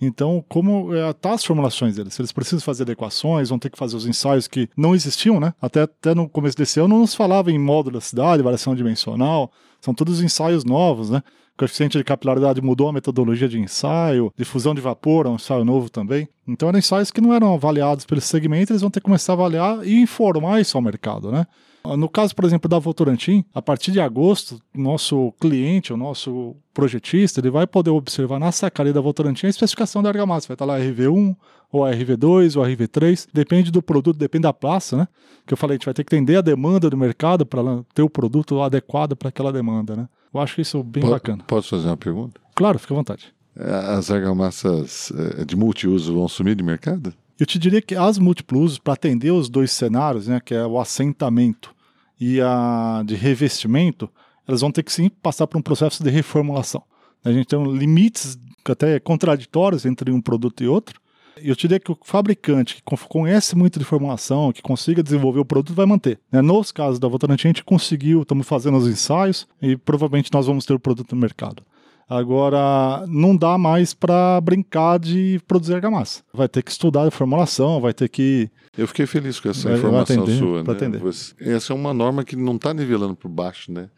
Então, 0.01 0.43
como 0.47 0.95
é, 0.95 1.11
tá 1.11 1.33
as 1.33 1.43
formulações 1.43 1.95
deles? 1.95 2.17
Eles 2.17 2.31
precisam 2.31 2.61
fazer 2.61 2.83
adequações, 2.83 3.49
vão 3.49 3.59
ter 3.59 3.69
que 3.69 3.77
fazer 3.77 3.97
os 3.97 4.07
ensaios 4.07 4.47
que 4.47 4.69
não 4.75 4.95
existiam, 4.95 5.39
né? 5.39 5.53
Até, 5.61 5.81
até 5.81 6.15
no 6.15 6.29
começo 6.29 6.55
desse 6.55 6.79
ano 6.79 6.89
não 6.89 6.99
nos 6.99 7.13
falava 7.13 7.51
em 7.51 7.59
módulo 7.59 7.95
da 7.95 8.01
cidade, 8.01 8.41
variação 8.41 8.73
dimensional, 8.73 9.51
são 9.81 9.93
todos 9.93 10.21
ensaios 10.21 10.63
novos, 10.63 11.09
né? 11.09 11.21
coeficiente 11.59 11.97
de 11.97 12.03
capilaridade 12.05 12.61
mudou 12.61 12.87
a 12.87 12.93
metodologia 12.93 13.49
de 13.49 13.59
ensaio, 13.59 14.33
difusão 14.37 14.73
de 14.73 14.79
vapor 14.79 15.25
é 15.25 15.29
um 15.29 15.35
ensaio 15.35 15.65
novo 15.65 15.89
também. 15.89 16.27
Então 16.47 16.69
eram 16.69 16.79
ensaios 16.79 17.11
que 17.11 17.19
não 17.19 17.33
eram 17.33 17.53
avaliados 17.53 18.05
pelo 18.05 18.21
segmento, 18.21 18.71
eles 18.71 18.81
vão 18.81 18.89
ter 18.89 19.01
que 19.01 19.05
começar 19.05 19.33
a 19.33 19.35
avaliar 19.35 19.85
e 19.85 20.01
informar 20.01 20.61
isso 20.61 20.77
ao 20.77 20.81
mercado, 20.81 21.31
né? 21.31 21.45
No 21.83 22.09
caso, 22.09 22.35
por 22.35 22.45
exemplo, 22.45 22.69
da 22.69 22.77
Votorantim, 22.77 23.43
a 23.53 23.61
partir 23.61 23.91
de 23.91 23.99
agosto, 23.99 24.59
nosso 24.73 25.33
cliente, 25.39 25.93
o 25.93 25.97
nosso 25.97 26.55
projetista, 26.73 27.39
ele 27.39 27.49
vai 27.49 27.65
poder 27.65 27.89
observar 27.89 28.39
na 28.39 28.51
sacaria 28.51 28.93
da 28.93 29.01
Votorantim 29.01 29.47
a 29.47 29.49
especificação 29.49 30.03
da 30.03 30.09
argamassa. 30.09 30.47
Vai 30.47 30.55
estar 30.55 30.65
lá 30.65 30.77
RV1, 30.77 31.35
ou 31.71 31.81
RV2, 31.81 32.57
ou 32.57 32.63
RV3, 32.63 33.27
depende 33.33 33.71
do 33.71 33.81
produto, 33.81 34.17
depende 34.17 34.43
da 34.43 34.53
praça, 34.53 34.97
né? 34.97 35.07
Que 35.45 35.53
eu 35.53 35.57
falei, 35.57 35.75
a 35.75 35.77
gente 35.77 35.85
vai 35.85 35.93
ter 35.93 36.03
que 36.03 36.15
entender 36.15 36.37
a 36.37 36.41
demanda 36.41 36.89
do 36.89 36.97
mercado 36.97 37.45
para 37.45 37.61
ter 37.93 38.01
o 38.01 38.09
produto 38.09 38.61
adequado 38.61 39.15
para 39.15 39.29
aquela 39.29 39.51
demanda, 39.51 39.95
né? 39.95 40.07
Eu 40.33 40.39
acho 40.39 40.61
isso 40.61 40.83
bem 40.83 41.03
P 41.03 41.09
bacana. 41.09 41.43
Posso 41.47 41.69
fazer 41.69 41.87
uma 41.87 41.97
pergunta? 41.97 42.39
Claro, 42.55 42.77
fica 42.77 42.93
à 42.93 42.97
vontade. 42.97 43.33
As 43.55 44.09
argamassas 44.09 45.11
é, 45.39 45.45
de 45.45 45.55
multiuso 45.55 46.13
vão 46.13 46.27
sumir 46.27 46.55
de 46.55 46.63
mercado? 46.63 47.13
Eu 47.39 47.45
te 47.45 47.57
diria 47.57 47.81
que 47.81 47.95
as 47.95 48.17
múltiplos 48.17 48.77
para 48.77 48.93
atender 48.93 49.31
os 49.31 49.49
dois 49.49 49.71
cenários, 49.71 50.27
né, 50.27 50.41
que 50.43 50.53
é 50.53 50.65
o 50.65 50.79
assentamento 50.79 51.73
e 52.19 52.41
a 52.41 53.01
de 53.05 53.15
revestimento, 53.15 54.09
elas 54.47 54.61
vão 54.61 54.71
ter 54.71 54.83
que 54.83 54.91
sim 54.91 55.09
passar 55.09 55.47
por 55.47 55.57
um 55.57 55.61
processo 55.61 56.03
de 56.03 56.09
reformulação. 56.09 56.83
A 57.23 57.31
gente 57.31 57.47
tem 57.47 57.63
limites 57.77 58.37
até 58.65 58.99
contraditórios 58.99 59.85
entre 59.85 60.11
um 60.11 60.21
produto 60.21 60.63
e 60.63 60.67
outro, 60.67 60.99
eu 61.43 61.55
te 61.55 61.61
diria 61.61 61.79
que 61.79 61.91
o 61.91 61.97
fabricante 62.03 62.75
que 62.75 62.81
conhece 63.07 63.55
muito 63.55 63.79
de 63.79 63.85
formulação, 63.85 64.51
que 64.51 64.61
consiga 64.61 65.01
desenvolver 65.01 65.39
o 65.39 65.45
produto, 65.45 65.73
vai 65.73 65.85
manter. 65.85 66.19
Né? 66.31 66.41
Nos 66.41 66.71
casos 66.71 66.99
da 66.99 67.07
Votorantim, 67.07 67.47
a 67.47 67.49
gente 67.49 67.63
conseguiu, 67.63 68.21
estamos 68.21 68.47
fazendo 68.47 68.77
os 68.77 68.87
ensaios 68.87 69.47
e 69.61 69.77
provavelmente 69.77 70.31
nós 70.33 70.47
vamos 70.47 70.65
ter 70.65 70.73
o 70.73 70.79
produto 70.79 71.15
no 71.15 71.21
mercado. 71.21 71.63
Agora, 72.09 73.05
não 73.07 73.37
dá 73.37 73.55
mais 73.55 73.93
para 73.93 74.41
brincar 74.41 74.97
de 74.97 75.39
produzir 75.47 75.75
argamassa. 75.75 76.23
Vai 76.33 76.49
ter 76.49 76.63
que 76.63 76.71
estudar 76.71 77.07
a 77.07 77.11
formulação, 77.11 77.79
vai 77.79 77.93
ter 77.93 78.09
que. 78.09 78.49
Eu 78.75 78.87
fiquei 78.87 79.05
feliz 79.05 79.39
com 79.39 79.49
essa 79.49 79.69
vai, 79.69 79.77
informação 79.77 80.15
vai 80.15 80.23
atender, 80.25 80.39
sua. 80.39 80.63
Né? 80.63 80.71
Atender. 80.71 81.01
Essa 81.39 81.71
é 81.71 81.75
uma 81.75 81.93
norma 81.93 82.23
que 82.23 82.35
não 82.35 82.55
está 82.55 82.73
nivelando 82.73 83.15
por 83.15 83.29
baixo, 83.29 83.71
né? 83.71 83.89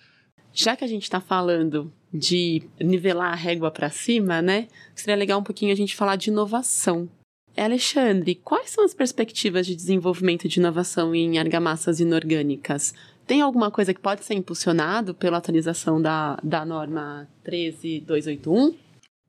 Já 0.52 0.76
que 0.76 0.84
a 0.84 0.88
gente 0.88 1.04
está 1.04 1.22
falando 1.22 1.90
de 2.14 2.64
nivelar 2.82 3.32
a 3.32 3.36
régua 3.36 3.72
para 3.72 3.90
cima, 3.90 4.42
né? 4.42 4.68
Seria 4.94 5.16
legal 5.16 5.40
um 5.40 5.44
pouquinho 5.44 5.72
a 5.72 5.78
gente 5.78 5.96
falar 5.96 6.18
de 6.18 6.30
inovação. 6.30 7.08
Alexandre, 7.56 8.36
quais 8.36 8.70
são 8.70 8.84
as 8.84 8.94
perspectivas 8.94 9.66
de 9.66 9.76
desenvolvimento 9.76 10.48
de 10.48 10.60
inovação 10.60 11.14
em 11.14 11.38
argamassas 11.38 12.00
inorgânicas? 12.00 12.94
Tem 13.32 13.40
alguma 13.40 13.72
coisa 13.72 13.94
que 13.94 14.02
pode 14.02 14.26
ser 14.26 14.34
impulsionado 14.34 15.16
pela 15.16 15.38
atualização 15.38 16.02
da, 16.02 16.38
da 16.44 16.66
norma 16.66 17.30
13281? 17.46 18.76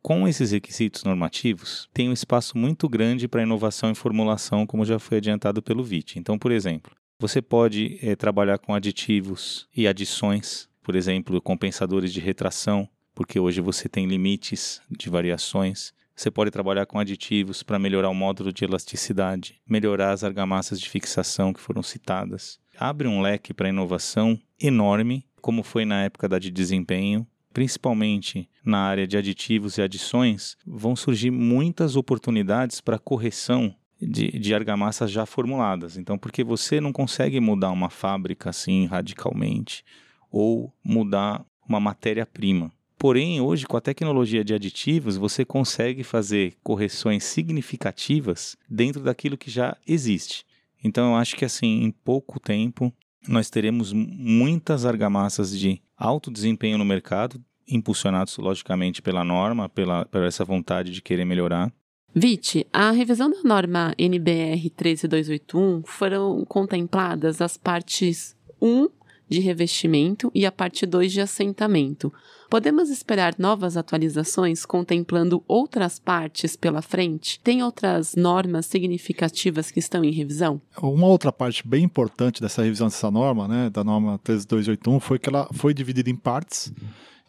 Com 0.02 0.26
esses 0.26 0.50
requisitos 0.50 1.04
normativos, 1.04 1.88
tem 1.94 2.08
um 2.08 2.12
espaço 2.12 2.58
muito 2.58 2.88
grande 2.88 3.28
para 3.28 3.44
inovação 3.44 3.92
em 3.92 3.94
formulação, 3.94 4.66
como 4.66 4.84
já 4.84 4.98
foi 4.98 5.18
adiantado 5.18 5.62
pelo 5.62 5.84
VIT. 5.84 6.18
Então, 6.18 6.36
por 6.36 6.50
exemplo, 6.50 6.96
você 7.16 7.40
pode 7.40 8.00
é, 8.02 8.16
trabalhar 8.16 8.58
com 8.58 8.74
aditivos 8.74 9.68
e 9.72 9.86
adições, 9.86 10.68
por 10.82 10.96
exemplo, 10.96 11.40
compensadores 11.40 12.12
de 12.12 12.18
retração, 12.18 12.88
porque 13.14 13.38
hoje 13.38 13.60
você 13.60 13.88
tem 13.88 14.06
limites 14.06 14.82
de 14.90 15.08
variações. 15.08 15.94
Você 16.14 16.30
pode 16.30 16.50
trabalhar 16.50 16.86
com 16.86 16.98
aditivos 16.98 17.62
para 17.62 17.78
melhorar 17.78 18.08
o 18.08 18.14
módulo 18.14 18.52
de 18.52 18.64
elasticidade, 18.64 19.60
melhorar 19.68 20.12
as 20.12 20.22
argamassas 20.22 20.80
de 20.80 20.88
fixação 20.88 21.52
que 21.52 21.60
foram 21.60 21.82
citadas. 21.82 22.60
Abre 22.78 23.08
um 23.08 23.20
leque 23.20 23.52
para 23.54 23.68
inovação 23.68 24.38
enorme, 24.60 25.26
como 25.40 25.62
foi 25.62 25.84
na 25.84 26.04
época 26.04 26.28
da 26.28 26.38
de 26.38 26.50
desempenho. 26.50 27.26
principalmente 27.52 28.48
na 28.64 28.78
área 28.78 29.06
de 29.06 29.16
aditivos 29.16 29.76
e 29.76 29.82
adições, 29.82 30.56
vão 30.66 30.96
surgir 30.96 31.30
muitas 31.30 31.96
oportunidades 31.96 32.80
para 32.80 32.98
correção 32.98 33.74
de, 34.00 34.30
de 34.38 34.54
argamassas 34.54 35.10
já 35.10 35.24
formuladas. 35.26 35.96
Então, 35.96 36.18
porque 36.18 36.42
você 36.42 36.80
não 36.80 36.92
consegue 36.92 37.38
mudar 37.40 37.70
uma 37.70 37.90
fábrica 37.90 38.50
assim 38.50 38.86
radicalmente 38.86 39.84
ou 40.30 40.72
mudar 40.82 41.44
uma 41.68 41.78
matéria-prima. 41.78 42.72
Porém, 43.02 43.40
hoje, 43.40 43.66
com 43.66 43.76
a 43.76 43.80
tecnologia 43.80 44.44
de 44.44 44.54
aditivos, 44.54 45.16
você 45.16 45.44
consegue 45.44 46.04
fazer 46.04 46.54
correções 46.62 47.24
significativas 47.24 48.56
dentro 48.70 49.02
daquilo 49.02 49.36
que 49.36 49.50
já 49.50 49.76
existe. 49.84 50.46
Então, 50.84 51.10
eu 51.10 51.16
acho 51.16 51.34
que 51.34 51.44
assim, 51.44 51.82
em 51.82 51.90
pouco 51.90 52.38
tempo, 52.38 52.92
nós 53.26 53.50
teremos 53.50 53.92
muitas 53.92 54.86
argamassas 54.86 55.58
de 55.58 55.82
alto 55.96 56.30
desempenho 56.30 56.78
no 56.78 56.84
mercado, 56.84 57.42
impulsionados 57.68 58.38
logicamente 58.38 59.02
pela 59.02 59.24
norma, 59.24 59.68
pela, 59.68 60.04
pela 60.04 60.26
essa 60.26 60.44
vontade 60.44 60.92
de 60.92 61.02
querer 61.02 61.24
melhorar. 61.24 61.72
Vite, 62.14 62.64
a 62.72 62.92
revisão 62.92 63.28
da 63.28 63.42
norma 63.42 63.92
NBR 63.98 64.70
13281 64.70 65.82
foram 65.84 66.44
contempladas 66.44 67.40
as 67.40 67.56
partes 67.56 68.36
1 68.60 69.01
de 69.28 69.40
revestimento 69.40 70.30
e 70.34 70.44
a 70.44 70.52
parte 70.52 70.84
2 70.84 71.12
de 71.12 71.20
assentamento. 71.20 72.12
Podemos 72.50 72.90
esperar 72.90 73.34
novas 73.38 73.78
atualizações 73.78 74.66
contemplando 74.66 75.42
outras 75.48 75.98
partes 75.98 76.54
pela 76.54 76.82
frente? 76.82 77.40
Tem 77.40 77.62
outras 77.62 78.14
normas 78.14 78.66
significativas 78.66 79.70
que 79.70 79.78
estão 79.78 80.04
em 80.04 80.10
revisão? 80.10 80.60
Uma 80.82 81.06
outra 81.06 81.32
parte 81.32 81.66
bem 81.66 81.84
importante 81.84 82.42
dessa 82.42 82.62
revisão 82.62 82.88
dessa 82.88 83.10
norma, 83.10 83.48
né, 83.48 83.70
da 83.70 83.82
norma 83.82 84.18
13281, 84.22 85.00
foi 85.00 85.18
que 85.18 85.30
ela 85.30 85.48
foi 85.54 85.72
dividida 85.72 86.10
em 86.10 86.16
partes. 86.16 86.70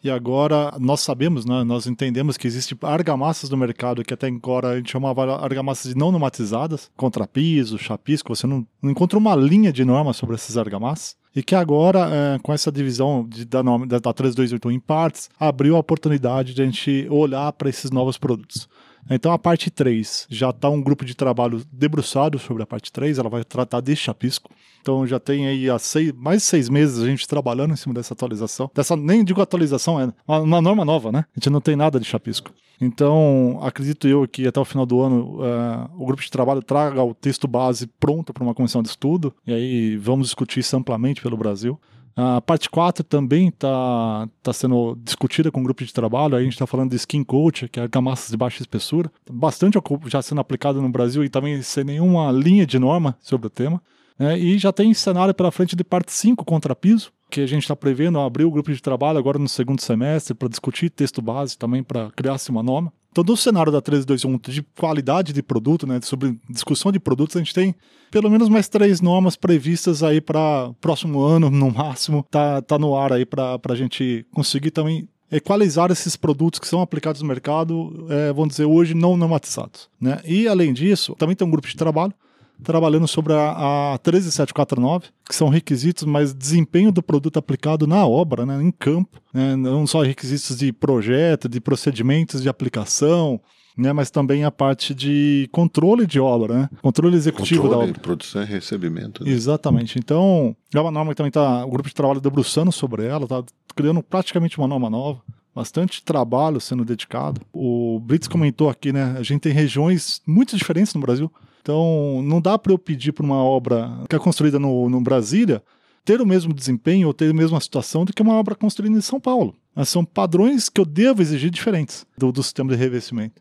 E 0.02 0.10
agora 0.10 0.76
nós 0.78 1.00
sabemos, 1.00 1.46
né, 1.46 1.64
nós 1.64 1.86
entendemos 1.86 2.36
que 2.36 2.46
existem 2.46 2.76
argamassas 2.82 3.48
no 3.48 3.56
mercado 3.56 4.04
que 4.04 4.12
até 4.12 4.26
agora 4.26 4.68
a 4.68 4.76
gente 4.76 4.92
chamava 4.92 5.42
argamassas 5.42 5.94
de 5.94 5.98
não 5.98 6.12
normatizadas, 6.12 6.90
contrapiso, 6.94 7.78
chapisco, 7.78 8.36
você 8.36 8.46
não, 8.46 8.66
não 8.82 8.90
encontra 8.90 9.18
uma 9.18 9.34
linha 9.34 9.72
de 9.72 9.82
norma 9.86 10.12
sobre 10.12 10.34
essas 10.34 10.58
argamassas 10.58 11.16
e 11.34 11.42
que 11.42 11.54
agora, 11.54 12.08
é, 12.10 12.38
com 12.38 12.52
essa 12.52 12.70
divisão 12.70 13.26
de, 13.28 13.44
da, 13.44 13.60
da 13.62 14.12
3281 14.12 14.70
em 14.70 14.80
partes, 14.80 15.28
abriu 15.38 15.76
a 15.76 15.80
oportunidade 15.80 16.54
de 16.54 16.62
a 16.62 16.64
gente 16.64 17.06
olhar 17.10 17.52
para 17.52 17.68
esses 17.68 17.90
novos 17.90 18.16
produtos. 18.16 18.68
Então 19.10 19.32
a 19.32 19.38
parte 19.38 19.70
3 19.70 20.26
já 20.30 20.50
está 20.50 20.68
um 20.68 20.80
grupo 20.80 21.04
de 21.04 21.14
trabalho 21.14 21.62
debruçado 21.72 22.38
sobre 22.38 22.62
a 22.62 22.66
parte 22.66 22.92
3, 22.92 23.18
ela 23.18 23.28
vai 23.28 23.44
tratar 23.44 23.80
de 23.80 23.94
chapisco. 23.94 24.50
Então 24.80 25.06
já 25.06 25.18
tem 25.18 25.46
aí 25.46 25.70
há 25.70 25.78
seis, 25.78 26.12
mais 26.12 26.38
de 26.38 26.44
seis 26.44 26.68
meses 26.68 27.02
a 27.02 27.06
gente 27.06 27.26
trabalhando 27.26 27.72
em 27.72 27.76
cima 27.76 27.94
dessa 27.94 28.14
atualização. 28.14 28.70
Dessa, 28.74 28.96
nem 28.96 29.24
digo 29.24 29.40
atualização, 29.40 30.00
é 30.00 30.12
uma, 30.26 30.40
uma 30.40 30.60
norma 30.60 30.84
nova, 30.84 31.10
né? 31.10 31.24
A 31.34 31.40
gente 31.40 31.50
não 31.50 31.60
tem 31.60 31.76
nada 31.76 31.98
de 31.98 32.06
chapisco. 32.06 32.52
Então, 32.80 33.58
acredito 33.62 34.08
eu 34.08 34.26
que 34.26 34.46
até 34.46 34.60
o 34.60 34.64
final 34.64 34.84
do 34.84 35.00
ano 35.00 35.38
uh, 35.40 35.90
o 35.96 36.06
grupo 36.06 36.22
de 36.22 36.30
trabalho 36.30 36.62
traga 36.62 37.02
o 37.02 37.14
texto 37.14 37.46
base 37.46 37.86
pronto 37.86 38.32
para 38.32 38.42
uma 38.42 38.54
comissão 38.54 38.82
de 38.82 38.88
estudo, 38.88 39.32
e 39.46 39.52
aí 39.52 39.96
vamos 39.96 40.26
discutir 40.26 40.60
isso 40.60 40.76
amplamente 40.76 41.22
pelo 41.22 41.36
Brasil. 41.36 41.78
A 42.16 42.40
parte 42.40 42.70
4 42.70 43.02
também 43.02 43.48
está 43.48 44.28
tá 44.42 44.52
sendo 44.52 44.96
discutida 45.02 45.50
com 45.50 45.60
o 45.60 45.64
grupo 45.64 45.84
de 45.84 45.92
trabalho. 45.92 46.36
Aí 46.36 46.42
a 46.42 46.44
gente 46.44 46.52
está 46.52 46.66
falando 46.66 46.90
de 46.90 46.96
skin 46.96 47.24
coat, 47.24 47.68
que 47.68 47.80
é 47.80 47.82
argamassas 47.82 48.30
de 48.30 48.36
baixa 48.36 48.62
espessura. 48.62 49.10
Bastante 49.30 49.78
já 50.06 50.22
sendo 50.22 50.40
aplicado 50.40 50.80
no 50.80 50.88
Brasil 50.88 51.24
e 51.24 51.28
também 51.28 51.60
sem 51.62 51.82
nenhuma 51.82 52.30
linha 52.30 52.64
de 52.64 52.78
norma 52.78 53.16
sobre 53.20 53.48
o 53.48 53.50
tema. 53.50 53.82
É, 54.18 54.38
e 54.38 54.58
já 54.58 54.72
tem 54.72 54.94
cenário 54.94 55.34
pela 55.34 55.50
frente 55.50 55.74
de 55.74 55.82
parte 55.82 56.12
5 56.12 56.44
contrapiso, 56.44 57.12
que 57.30 57.40
a 57.40 57.46
gente 57.46 57.62
está 57.62 57.74
prevendo 57.74 58.20
abrir 58.20 58.44
o 58.44 58.50
grupo 58.50 58.72
de 58.72 58.80
trabalho 58.80 59.18
agora 59.18 59.38
no 59.38 59.48
segundo 59.48 59.80
semestre 59.80 60.34
para 60.34 60.48
discutir 60.48 60.90
texto 60.90 61.20
base 61.20 61.58
também 61.58 61.82
para 61.82 62.10
criar-se 62.12 62.50
uma 62.50 62.62
norma. 62.62 62.92
Então, 63.10 63.24
no 63.24 63.36
cenário 63.36 63.70
da 63.70 63.78
1321 63.78 64.38
de 64.38 64.62
qualidade 64.76 65.32
de 65.32 65.42
produto, 65.42 65.86
né, 65.86 66.00
sobre 66.02 66.36
discussão 66.50 66.90
de 66.90 66.98
produtos, 66.98 67.36
a 67.36 67.38
gente 67.38 67.54
tem 67.54 67.74
pelo 68.10 68.30
menos 68.30 68.48
mais 68.48 68.68
três 68.68 69.00
normas 69.00 69.36
previstas 69.36 70.02
aí 70.02 70.20
para 70.20 70.72
próximo 70.80 71.20
ano, 71.20 71.50
no 71.50 71.70
máximo, 71.70 72.24
tá, 72.30 72.60
tá 72.62 72.78
no 72.78 72.96
ar 72.96 73.12
aí 73.12 73.24
para 73.24 73.58
a 73.68 73.74
gente 73.74 74.26
conseguir 74.32 74.70
também 74.70 75.08
equalizar 75.30 75.90
esses 75.90 76.16
produtos 76.16 76.60
que 76.60 76.66
são 76.66 76.80
aplicados 76.80 77.22
no 77.22 77.26
mercado, 77.26 78.06
é, 78.08 78.32
vamos 78.32 78.50
dizer, 78.50 78.64
hoje 78.64 78.94
não 78.94 79.16
normatizados. 79.16 79.88
Né? 80.00 80.20
E, 80.24 80.46
além 80.46 80.72
disso, 80.72 81.14
também 81.18 81.34
tem 81.34 81.46
um 81.46 81.50
grupo 81.50 81.66
de 81.66 81.76
trabalho 81.76 82.14
trabalhando 82.62 83.06
sobre 83.08 83.32
a, 83.32 83.94
a 83.94 83.98
13749, 83.98 85.08
que 85.28 85.34
são 85.34 85.48
requisitos, 85.48 86.04
mas 86.04 86.34
desempenho 86.34 86.92
do 86.92 87.02
produto 87.02 87.38
aplicado 87.38 87.86
na 87.86 88.06
obra, 88.06 88.46
né, 88.46 88.62
em 88.62 88.70
campo, 88.70 89.20
né, 89.32 89.56
não 89.56 89.86
só 89.86 90.02
requisitos 90.02 90.58
de 90.58 90.72
projeto, 90.72 91.48
de 91.48 91.60
procedimentos 91.60 92.42
de 92.42 92.48
aplicação, 92.48 93.40
né, 93.76 93.92
mas 93.92 94.10
também 94.10 94.44
a 94.44 94.50
parte 94.50 94.94
de 94.94 95.48
controle 95.50 96.06
de 96.06 96.20
obra, 96.20 96.54
né? 96.54 96.70
Controle 96.80 97.16
executivo 97.16 97.62
controle, 97.62 97.86
da 97.86 97.90
obra. 97.90 98.00
produção 98.00 98.42
e 98.42 98.46
recebimento. 98.46 99.24
Né? 99.24 99.30
Exatamente. 99.30 99.98
Então, 99.98 100.56
é 100.72 100.80
uma 100.80 100.92
norma 100.92 101.10
que 101.10 101.16
também 101.16 101.28
está 101.28 101.64
o 101.64 101.70
grupo 101.70 101.88
de 101.88 101.94
trabalho 101.94 102.20
debruçando 102.20 102.70
sobre 102.70 103.04
ela, 103.04 103.24
está 103.24 103.42
criando 103.74 104.02
praticamente 104.02 104.58
uma 104.58 104.68
norma 104.68 104.88
nova. 104.88 105.20
Bastante 105.54 106.02
trabalho 106.02 106.60
sendo 106.60 106.84
dedicado. 106.84 107.40
O 107.52 108.00
Brits 108.00 108.26
comentou 108.26 108.68
aqui, 108.68 108.92
né? 108.92 109.14
A 109.16 109.22
gente 109.22 109.42
tem 109.42 109.52
regiões 109.52 110.20
muito 110.26 110.56
diferentes 110.56 110.92
no 110.94 111.00
Brasil. 111.00 111.30
Então, 111.64 112.20
não 112.22 112.42
dá 112.42 112.58
para 112.58 112.74
eu 112.74 112.78
pedir 112.78 113.12
para 113.12 113.24
uma 113.24 113.42
obra 113.42 113.90
que 114.06 114.14
é 114.14 114.18
construída 114.18 114.58
no, 114.58 114.90
no 114.90 115.00
Brasília 115.00 115.62
ter 116.04 116.20
o 116.20 116.26
mesmo 116.26 116.52
desempenho 116.52 117.06
ou 117.06 117.14
ter 117.14 117.30
a 117.30 117.32
mesma 117.32 117.58
situação 117.58 118.04
do 118.04 118.12
que 118.12 118.20
uma 118.20 118.34
obra 118.34 118.54
construída 118.54 118.94
em 118.94 119.00
São 119.00 119.18
Paulo. 119.18 119.56
Mas 119.74 119.88
são 119.88 120.04
padrões 120.04 120.68
que 120.68 120.78
eu 120.78 120.84
devo 120.84 121.22
exigir 121.22 121.50
diferentes 121.50 122.06
do, 122.18 122.30
do 122.30 122.42
sistema 122.42 122.70
de 122.70 122.76
revestimento. 122.76 123.40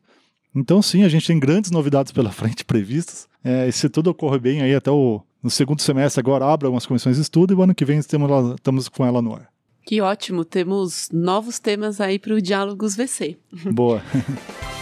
Então, 0.55 0.81
sim, 0.81 1.03
a 1.03 1.09
gente 1.09 1.27
tem 1.27 1.37
grandes 1.37 1.69
novidades 1.69 2.13
pela 2.13 2.31
frente 2.31 2.63
previstas. 2.63 3.27
É, 3.43 3.67
e 3.67 3.73
se 3.73 3.89
tudo 3.89 4.09
ocorre 4.09 4.39
bem, 4.39 4.61
aí 4.61 4.73
até 4.73 4.89
o 4.89 5.21
no 5.43 5.49
segundo 5.49 5.81
semestre 5.81 6.21
agora 6.21 6.45
abre 6.45 6.67
algumas 6.67 6.85
comissões 6.85 7.17
de 7.17 7.23
estudo 7.23 7.51
e 7.51 7.55
o 7.57 7.61
ano 7.61 7.75
que 7.75 7.83
vem 7.83 7.99
estamos, 7.99 8.29
lá, 8.29 8.55
estamos 8.55 8.87
com 8.87 9.05
ela 9.05 9.21
no 9.21 9.33
ar. 9.33 9.49
Que 9.85 9.99
ótimo, 9.99 10.45
temos 10.45 11.09
novos 11.11 11.59
temas 11.59 11.99
aí 11.99 12.17
para 12.17 12.33
o 12.33 12.41
Diálogos 12.41 12.95
VC. 12.95 13.37
Boa. 13.73 14.01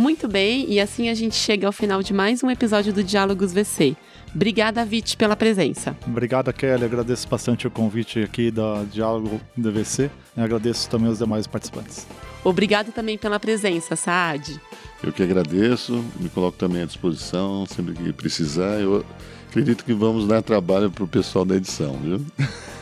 Muito 0.00 0.26
bem, 0.26 0.64
e 0.66 0.80
assim 0.80 1.10
a 1.10 1.14
gente 1.14 1.34
chega 1.34 1.66
ao 1.66 1.72
final 1.74 2.02
de 2.02 2.14
mais 2.14 2.42
um 2.42 2.50
episódio 2.50 2.90
do 2.90 3.04
Diálogos 3.04 3.52
VC. 3.52 3.94
Obrigada, 4.34 4.82
Vit, 4.82 5.14
pela 5.14 5.36
presença. 5.36 5.94
Obrigada, 6.06 6.54
Kelly. 6.54 6.86
Agradeço 6.86 7.28
bastante 7.28 7.66
o 7.66 7.70
convite 7.70 8.18
aqui 8.18 8.50
da 8.50 8.82
Diálogo 8.90 9.38
do 9.54 9.70
VC 9.70 10.10
e 10.34 10.40
agradeço 10.40 10.88
também 10.88 11.08
aos 11.08 11.18
demais 11.18 11.46
participantes. 11.46 12.06
Obrigado 12.42 12.92
também 12.92 13.18
pela 13.18 13.38
presença, 13.38 13.94
Saad. 13.94 14.58
Eu 15.04 15.12
que 15.12 15.22
agradeço, 15.22 16.02
me 16.18 16.30
coloco 16.30 16.56
também 16.56 16.80
à 16.80 16.86
disposição 16.86 17.66
sempre 17.66 17.92
que 17.92 18.10
precisar. 18.10 18.80
Eu 18.80 19.04
acredito 19.50 19.84
que 19.84 19.92
vamos 19.92 20.26
dar 20.26 20.40
trabalho 20.40 20.90
para 20.90 21.04
o 21.04 21.08
pessoal 21.08 21.44
da 21.44 21.56
edição, 21.56 21.92
viu? 21.98 22.24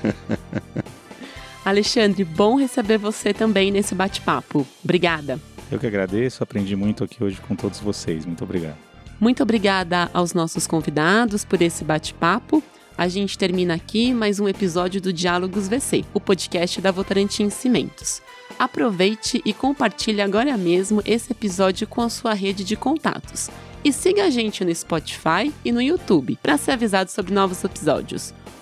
Alexandre, 1.68 2.24
bom 2.24 2.57
receber 2.57 2.96
você 2.96 3.35
também 3.35 3.70
nesse 3.70 3.94
bate-papo. 3.94 4.66
Obrigada. 4.83 5.38
Eu 5.70 5.78
que 5.78 5.87
agradeço, 5.87 6.42
aprendi 6.42 6.74
muito 6.74 7.04
aqui 7.04 7.22
hoje 7.22 7.38
com 7.46 7.54
todos 7.54 7.78
vocês. 7.78 8.24
Muito 8.24 8.42
obrigado. 8.42 8.78
Muito 9.20 9.42
obrigada 9.42 10.09
aos 10.14 10.33
nossos 10.33 10.66
convidados 10.66 11.44
por 11.44 11.61
esse 11.61 11.85
bate-papo. 11.85 12.62
A 12.96 13.07
gente 13.07 13.37
termina 13.37 13.74
aqui 13.74 14.14
mais 14.14 14.40
um 14.40 14.48
episódio 14.48 14.98
do 14.98 15.12
Diálogos 15.12 15.68
VC, 15.68 16.07
o 16.14 16.20
podcast 16.20 16.81
da 16.81 16.90
Votorantim 16.90 17.50
Cimentos. 17.50 18.22
Aproveite 18.59 19.42
e 19.44 19.52
compartilhe 19.52 20.22
agora 20.22 20.57
mesmo 20.57 21.02
esse 21.04 21.33
episódio 21.33 21.87
com 21.87 22.00
a 22.00 22.09
sua 22.09 22.33
rede 22.33 22.64
de 22.64 22.76
contatos. 22.76 23.50
E 23.85 23.92
siga 23.92 24.24
a 24.24 24.31
gente 24.31 24.64
no 24.64 24.74
Spotify 24.74 25.52
e 25.62 25.70
no 25.70 25.83
YouTube 25.83 26.38
para 26.42 26.57
ser 26.57 26.72
avisado 26.72 27.11
sobre 27.11 27.35
novos 27.35 27.62
episódios. 27.62 28.33